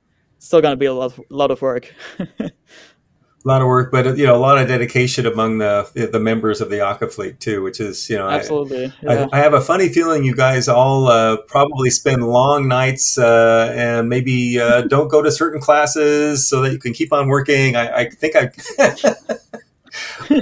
[0.40, 1.94] still going to be a lot, lot of work.
[2.18, 2.50] a
[3.44, 6.70] lot of work, but you know, a lot of dedication among the the members of
[6.70, 8.86] the Akaflieg too, which is you know, absolutely.
[8.86, 9.28] I, yeah.
[9.32, 13.72] I, I, have a funny feeling you guys all uh, probably spend long nights uh,
[13.76, 17.76] and maybe uh, don't go to certain classes so that you can keep on working.
[17.76, 18.50] I, I think I,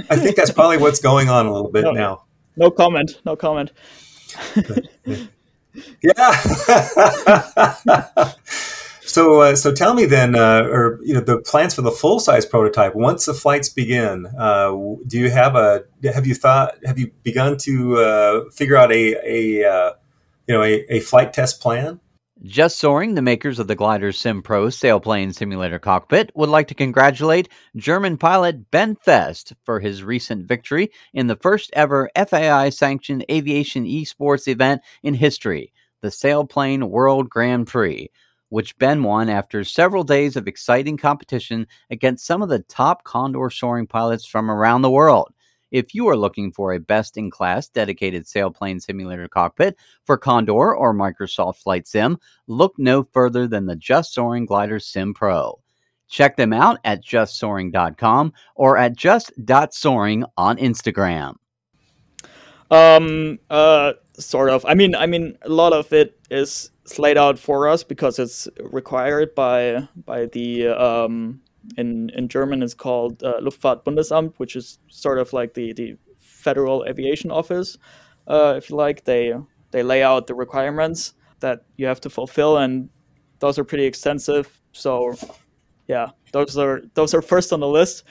[0.09, 2.23] I think that's probably what's going on a little bit no, now.
[2.55, 3.19] No comment.
[3.25, 3.71] No comment.
[6.01, 6.31] yeah.
[9.09, 12.19] So, uh, so tell me then, uh, or you know, the plans for the full
[12.19, 12.93] size prototype.
[12.93, 14.69] Once the flights begin, uh,
[15.07, 15.83] do you have a?
[16.13, 16.75] Have you thought?
[16.85, 19.93] Have you begun to uh, figure out a, a uh,
[20.47, 21.99] you know, a, a flight test plan?
[22.43, 26.75] Just Soaring, the makers of the Glider Sim Pro sailplane simulator cockpit, would like to
[26.75, 33.25] congratulate German pilot Ben Fest for his recent victory in the first ever FAI sanctioned
[33.29, 38.09] aviation esports event in history, the Sailplane World Grand Prix
[38.49, 43.49] which Ben won after several days of exciting competition against some of the top Condor
[43.49, 45.33] soaring pilots from around the world.
[45.71, 50.75] If you are looking for a best in class dedicated sailplane simulator cockpit for Condor
[50.75, 55.59] or Microsoft Flight Sim, look no further than the Just Soaring Glider Sim Pro.
[56.07, 61.35] Check them out at justsoaring.com or at just.soaring on Instagram.
[62.71, 64.65] Um uh sort of.
[64.65, 68.47] I mean I mean a lot of it is laid out for us because it's
[68.61, 71.41] required by by the um,
[71.77, 76.85] in in German it's called uh, Luftfahrtbundesamt, which is sort of like the the Federal
[76.85, 77.77] Aviation Office,
[78.27, 79.03] uh, if you like.
[79.03, 79.33] They
[79.71, 82.89] they lay out the requirements that you have to fulfill, and
[83.39, 84.61] those are pretty extensive.
[84.71, 85.15] So
[85.87, 88.03] yeah, those are those are first on the list.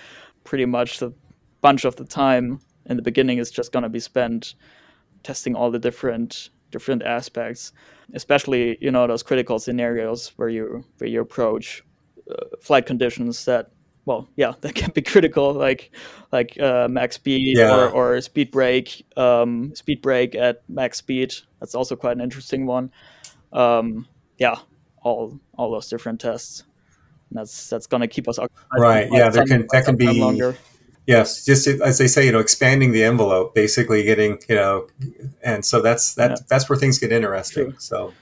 [0.45, 1.13] Pretty much the
[1.61, 4.55] bunch of the time in the beginning is just going to be spent
[5.23, 7.73] testing all the different different aspects
[8.15, 11.83] especially you know those critical scenarios where you where you approach
[12.31, 13.71] uh, flight conditions that
[14.05, 15.91] well yeah that can be critical like
[16.33, 17.75] like uh, max speed Yeah.
[17.75, 22.67] or, or speed brake um, speed brake at max speed that's also quite an interesting
[22.67, 22.91] one
[23.53, 24.07] um,
[24.39, 24.57] yeah
[25.03, 26.65] all all those different tests
[27.31, 30.57] And that's that's gonna keep us occupied Right, yeah, there can- that can be- longer.
[31.09, 34.89] Yes, just as they say, you know, expanding the envelope, basically getting, you know,
[35.43, 36.33] and so that's that.
[36.33, 36.37] Yeah.
[36.49, 37.71] That's where things get interesting.
[37.71, 37.79] True.
[37.79, 38.13] So,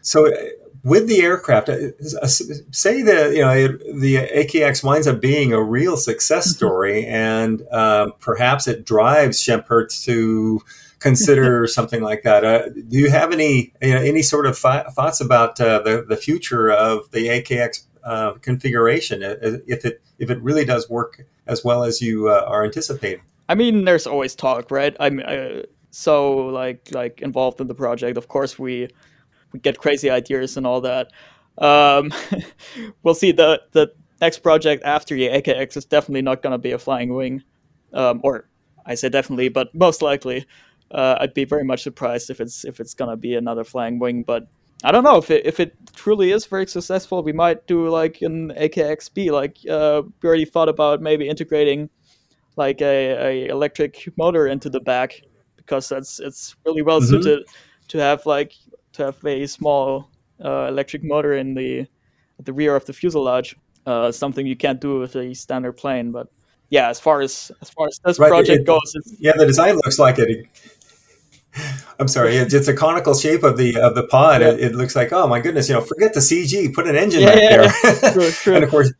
[0.00, 0.36] so uh,
[0.82, 1.76] with the aircraft, uh,
[2.22, 3.68] uh, say that you know
[4.00, 10.02] the AKX winds up being a real success story, and um, perhaps it drives Schempp-Hirth
[10.04, 10.62] to
[11.00, 12.46] consider something like that.
[12.46, 16.06] Uh, do you have any you know, any sort of th- thoughts about uh, the
[16.08, 21.64] the future of the AKX uh, configuration if it if it really does work as
[21.64, 23.22] well as you uh, are anticipating?
[23.48, 24.96] I mean, there's always talk, right?
[24.98, 28.16] I'm uh, so like like involved in the project.
[28.16, 28.88] Of course, we
[29.52, 31.12] we get crazy ideas and all that.
[31.58, 32.12] Um,
[33.02, 33.32] we'll see.
[33.32, 37.14] the The next project after the AKX is definitely not going to be a flying
[37.14, 37.42] wing,
[37.92, 38.48] um, or
[38.84, 40.46] I say definitely, but most likely.
[40.88, 43.98] Uh, I'd be very much surprised if it's if it's going to be another flying
[43.98, 44.46] wing, but
[44.84, 47.22] I don't know if it if it truly is very successful.
[47.22, 49.30] We might do like an AKXB.
[49.30, 51.88] Like uh, we already thought about maybe integrating
[52.56, 55.20] like a, a electric motor into the back
[55.56, 57.08] because that's it's really well Mhm.
[57.08, 57.44] suited
[57.88, 58.52] to have like
[58.92, 60.10] to have a small
[60.44, 61.80] uh, electric motor in the
[62.38, 63.56] at the rear of the fuselage.
[63.86, 66.26] Uh, something you can't do with a standard plane, but
[66.70, 69.46] yeah, as far as as far as this Right, project it- goes, it's, Yeah, the
[69.46, 70.46] design looks like it.
[71.98, 74.40] I'm sorry, it's, it's a conical shape of the of the pod.
[74.40, 74.48] Yeah.
[74.50, 77.22] It, it looks like, oh my goodness, you know, forget the CG, put an engine
[77.22, 78.12] Yeah, back yeah, there.
[78.12, 78.54] True, true.
[78.54, 78.92] and of course,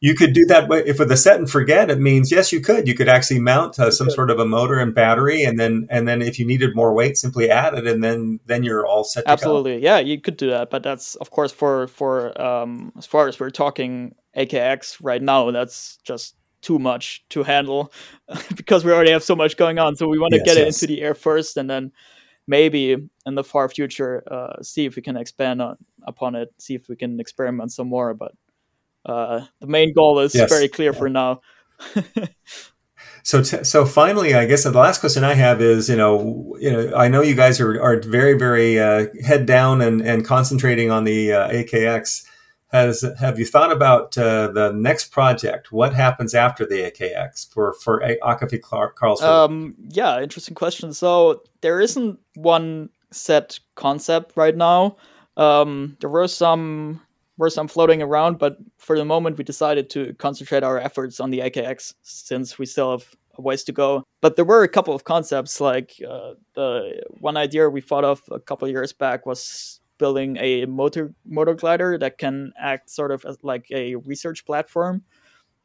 [0.00, 1.90] you could do that if with a set and forget.
[1.90, 2.86] It means yes, you could.
[2.86, 6.06] You could actually mount uh, some sort of a motor and battery, and then and
[6.06, 9.22] then if you needed more weight, simply add it, and then then you're all set.
[9.22, 9.32] To go.
[9.32, 13.26] Absolutely, yeah, you could do that, but that's of course for for um, as far
[13.26, 17.92] as we're talking AKX right now, that's just too much to handle
[18.56, 19.96] because we already have so much going on.
[19.96, 20.82] So we want to Yes, get it yes.
[20.82, 21.92] into the air first, and then
[22.46, 22.96] maybe
[23.26, 26.88] in the far future, uh, see if we can expand on upon it, see if
[26.88, 28.14] we can experiment some more.
[28.14, 28.32] But
[29.06, 31.40] uh, the main goal is Yes, very clear for now.
[33.22, 36.72] So, t- so finally, I guess the last question I have is, you know, you
[36.72, 40.90] know, I know you guys are, are very, very uh, head down and, and concentrating
[40.90, 42.24] on the uh, AKX.
[42.68, 45.72] Has have you thought about uh, the next project?
[45.72, 49.22] What happens after the AKX for for Akaflieg Car- Karlsruhe?
[49.22, 50.92] Um, yeah, interesting question.
[50.92, 54.96] So there isn't one set concept right now.
[55.38, 57.00] Um, there were some
[57.38, 61.30] were some floating around, but for the moment we decided to concentrate our efforts on
[61.30, 64.04] the AKX since we still have a ways to go.
[64.20, 68.22] But there were a couple of concepts, like uh, the one idea we thought of
[68.30, 73.10] a couple of years back was building a motor motor glider that can act sort
[73.10, 75.02] of like a research platform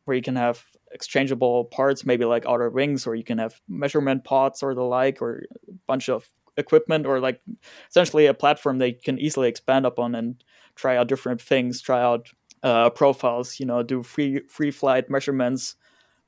[0.05, 4.23] where you can have exchangeable parts, maybe like outer wings, or you can have measurement
[4.23, 6.27] pods or the like, or a bunch of
[6.57, 7.41] equipment, or like
[7.89, 10.43] essentially a platform you can easily expand upon and
[10.75, 12.29] try out different things, try out
[12.63, 15.75] uh, profiles, you know, do free free flight measurements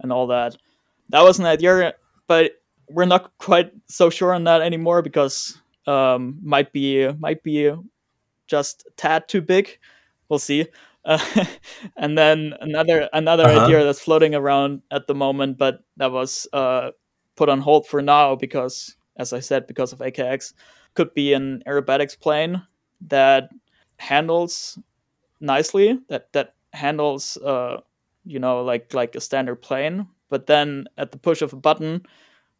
[0.02, 0.58] and all that.
[1.10, 1.94] That was an idea,
[2.28, 2.54] but
[2.90, 7.72] we're not quite so sure on that anymore because um, might be might be
[8.48, 9.80] just a tad too big.
[10.30, 10.68] We'll see.
[11.06, 11.20] Uh,
[11.98, 13.50] and then another another Uh-huh.
[13.50, 16.92] idea that's floating around at the moment, but that was uh,
[17.36, 20.54] put on hold for now because, as I said, because of AKX,
[20.96, 22.62] could be an aerobatics plane
[23.08, 23.50] that
[23.98, 24.80] handles
[25.40, 26.00] nicely.
[26.10, 27.82] That that handles, uh,
[28.26, 30.08] you know, like like a standard plane.
[30.30, 32.02] But then at the push of a button,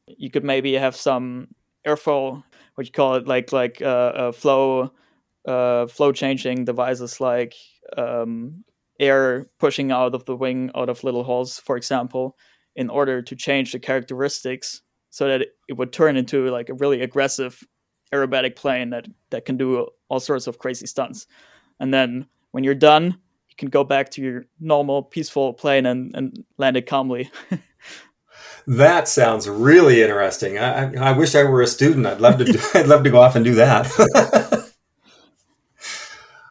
[0.08, 1.48] you could maybe have some
[1.86, 2.44] airflow,
[2.76, 4.92] what you call it, like like uh, uh, flow
[5.48, 7.56] uh, flow changing devices like
[7.98, 8.64] um,
[9.00, 12.38] air pushing out of the wing out of little holes, for example,
[12.76, 17.02] in order to change the characteristics so that it would turn into like a really
[17.02, 17.64] aggressive
[18.14, 21.28] aerobatic plane that, that can do all sorts of crazy stunts.
[21.80, 23.18] And then when you're done,
[23.50, 27.32] you can go back to your normal, peaceful plane and, and land it calmly.
[28.68, 30.58] that sounds really interesting.
[30.58, 32.06] I, I, I wish I were a student.
[32.06, 32.46] I'd love to.
[32.46, 34.72] Do, I'd love to go off and do that.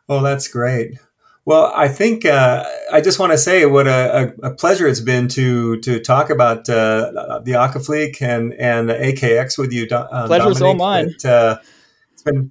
[0.09, 0.99] oh, that's great.
[1.47, 5.29] Well, I think uh, I just want to say what a, a, pleasure it's been
[5.29, 9.87] to to talk about uh, the Akaflieg and and AKX with you.
[9.91, 11.15] Uh, Pleasure's all mine.
[11.23, 11.57] Uh,
[12.13, 12.51] it's been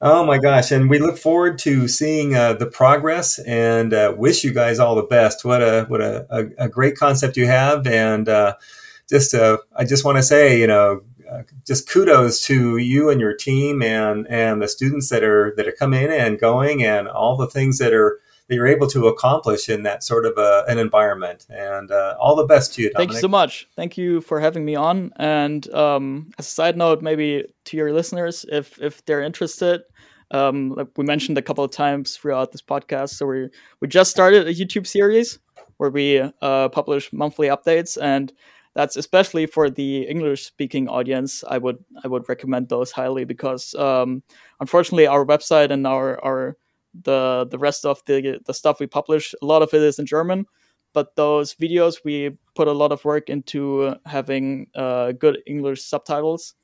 [0.00, 4.44] oh my gosh, and we look forward to seeing uh, the progress and uh, wish
[4.44, 5.44] you guys all the best.
[5.44, 8.56] What a what a, a, a great concept you have, and uh,
[9.08, 11.02] just uh, I just want to say, you know,
[11.66, 15.72] just kudos to you and your team and and the students that are that are
[15.72, 19.68] coming in and going and all the things that are that you're able to accomplish
[19.68, 21.46] in that sort of a, an environment.
[21.50, 23.08] And uh, all the best to you, Dominic.
[23.08, 23.68] Thank you so much.
[23.74, 25.12] Thank you for having me on.
[25.16, 29.82] And um, as a side note, maybe to your listeners, if if they're interested,
[30.30, 33.48] um, like we mentioned a couple of times throughout this podcast, so we
[33.80, 35.38] we just started a YouTube series
[35.78, 38.32] where we uh, publish monthly updates, and
[38.76, 41.42] that's especially for the English speaking audience.
[41.48, 44.22] I would I would recommend those highly because um,
[44.60, 46.56] unfortunately our website and our our
[47.04, 50.06] the the rest of the the stuff we publish a lot of it is in
[50.06, 50.46] German
[50.96, 56.54] but those videos we put a lot of work into having uh, good English subtitles,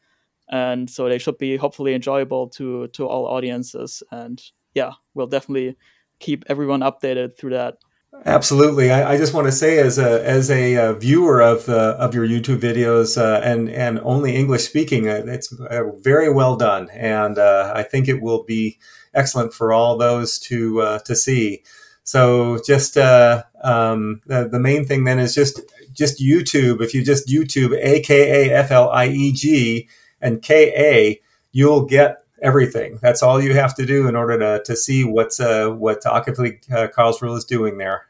[0.49, 4.03] and so they should be hopefully enjoyable to to all audiences.
[4.11, 5.77] And yeah, we'll definitely
[6.19, 7.77] keep everyone updated through that.
[8.25, 8.93] Absolutely.
[8.93, 12.15] I, I just want to say, as a as a uh, viewer of the of
[12.15, 16.89] your YouTube videos uh, and and only English speaking, uh, it's uh, very well done,
[16.91, 18.79] and uh, I think it will be
[19.13, 21.65] excellent for all those to uh, to see.
[22.05, 25.61] So just uh, um, the the main thing then is just
[25.93, 26.81] just YouTube.
[26.81, 29.89] If you just YouTube A K A F L I E G
[30.21, 31.21] and K A,
[31.51, 33.01] you'll get everything.
[33.03, 36.71] That's all you have to do in order to, to see what's uh, what Akaflieg
[36.73, 38.07] uh, Karlsruhe is doing there.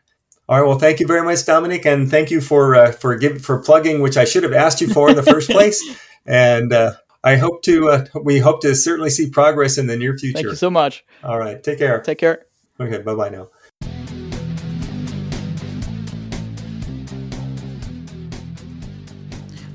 [0.53, 0.69] All right.
[0.69, 4.03] Well, thank you very much, Dominic, and thank you for uh, for give, for plugging,
[4.03, 5.83] which I should have asked you for in the first place.
[6.27, 6.93] And uh,
[7.25, 10.35] I hope to uh, we hope to certainly see progress in the near future.
[10.35, 11.07] Thank you so much.
[11.25, 11.63] All right.
[11.63, 12.03] Take care.
[12.03, 12.45] Take care.
[12.79, 12.99] Okay.
[13.01, 13.49] Bye bye now.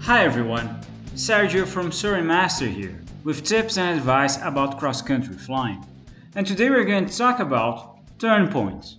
[0.01, 0.79] Hi everyone,
[1.15, 5.83] Sergio from Soaring Master here, with tips and advice about cross-country flying.
[6.35, 8.97] And today we're going to talk about turn points.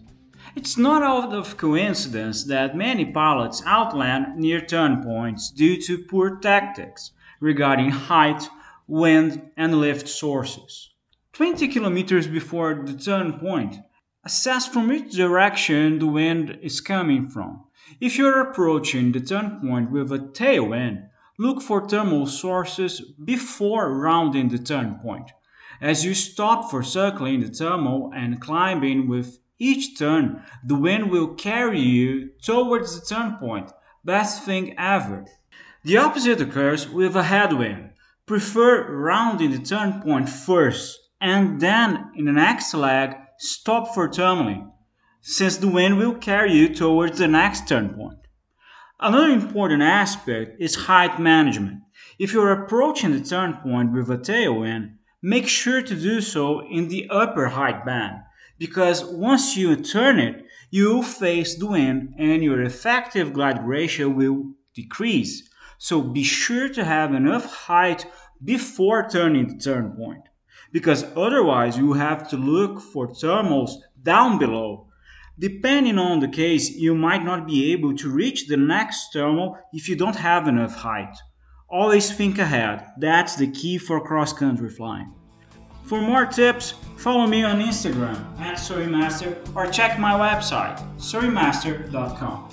[0.60, 6.40] It's not out of coincidence that many pilots outland near turn points due to poor
[6.40, 8.48] tactics regarding height,
[8.88, 10.90] wind, and lift sources.
[11.34, 13.76] 20 kilometers before the turn point,
[14.24, 17.62] assess from which direction the wind is coming from
[18.00, 21.08] if you're approaching the turn point with a tailwind,
[21.38, 25.30] look for thermal sources before rounding the turn point.
[25.80, 31.34] As you stop for circling the thermal and climbing with each turn, the wind will
[31.34, 33.72] carry you towards the turn point.
[34.04, 35.26] Best thing ever.
[35.84, 37.90] The opposite occurs with a headwind.
[38.26, 44.70] Prefer rounding the turn point first and then in the next leg stop for thermaling
[45.20, 48.18] since the wind will carry you towards the next turn point.
[49.00, 51.80] Another important aspect is height management.
[52.18, 56.88] If you're approaching the turn point with a tailwind, make sure to do so in
[56.88, 58.22] the upper height band,
[58.58, 64.52] because once you turn it, you face the wind and your effective glide ratio will
[64.74, 65.48] decrease.
[65.78, 68.06] So be sure to have enough height
[68.44, 70.24] before turning the turn point,
[70.72, 73.72] because otherwise you have to look for thermals
[74.02, 74.88] down below
[75.38, 79.88] Depending on the case, you might not be able to reach the next thermal if
[79.88, 81.16] you don't have enough height.
[81.68, 85.14] Always think ahead, that's the key for cross country flying.
[85.84, 92.48] For more tips, follow me on Instagram at SoaringMaster or check my website, soaringmaster.com.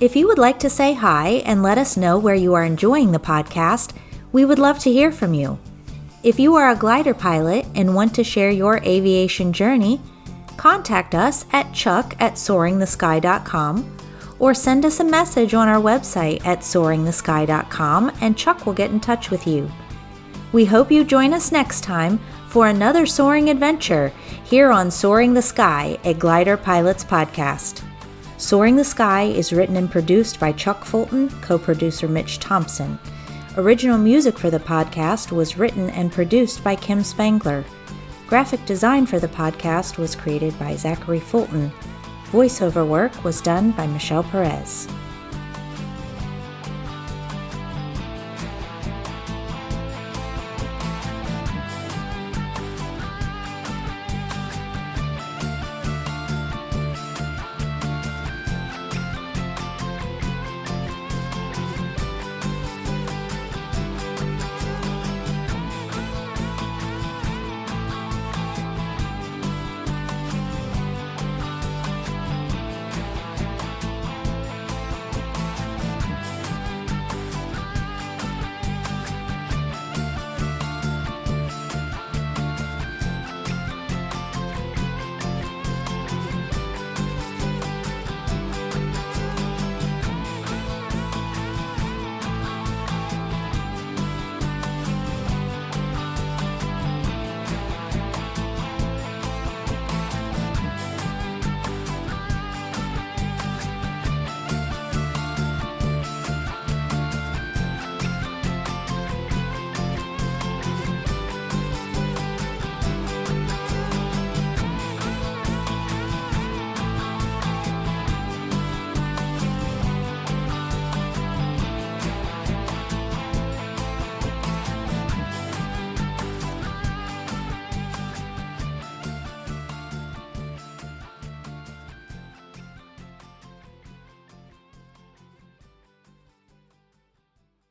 [0.00, 3.12] If you would like to say hi and let us know where you are enjoying
[3.12, 3.94] the podcast,
[4.32, 5.58] we would love to hear from you.
[6.22, 10.00] If you are a glider pilot and want to share your aviation journey,
[10.56, 13.96] contact us at chuck at soaringthesky.com
[14.38, 19.00] or send us a message on our website at soaringthesky.com and Chuck will get in
[19.00, 19.70] touch with you.
[20.52, 22.20] We hope you join us next time
[22.56, 24.10] for another soaring adventure
[24.44, 27.84] here on Soaring the Sky, a Glider Pilots podcast.
[28.38, 32.98] Soaring the Sky is written and produced by Chuck Fulton, co producer Mitch Thompson.
[33.58, 37.62] Original music for the podcast was written and produced by Kim Spangler.
[38.26, 41.70] Graphic design for the podcast was created by Zachary Fulton.
[42.32, 44.88] Voiceover work was done by Michelle Perez.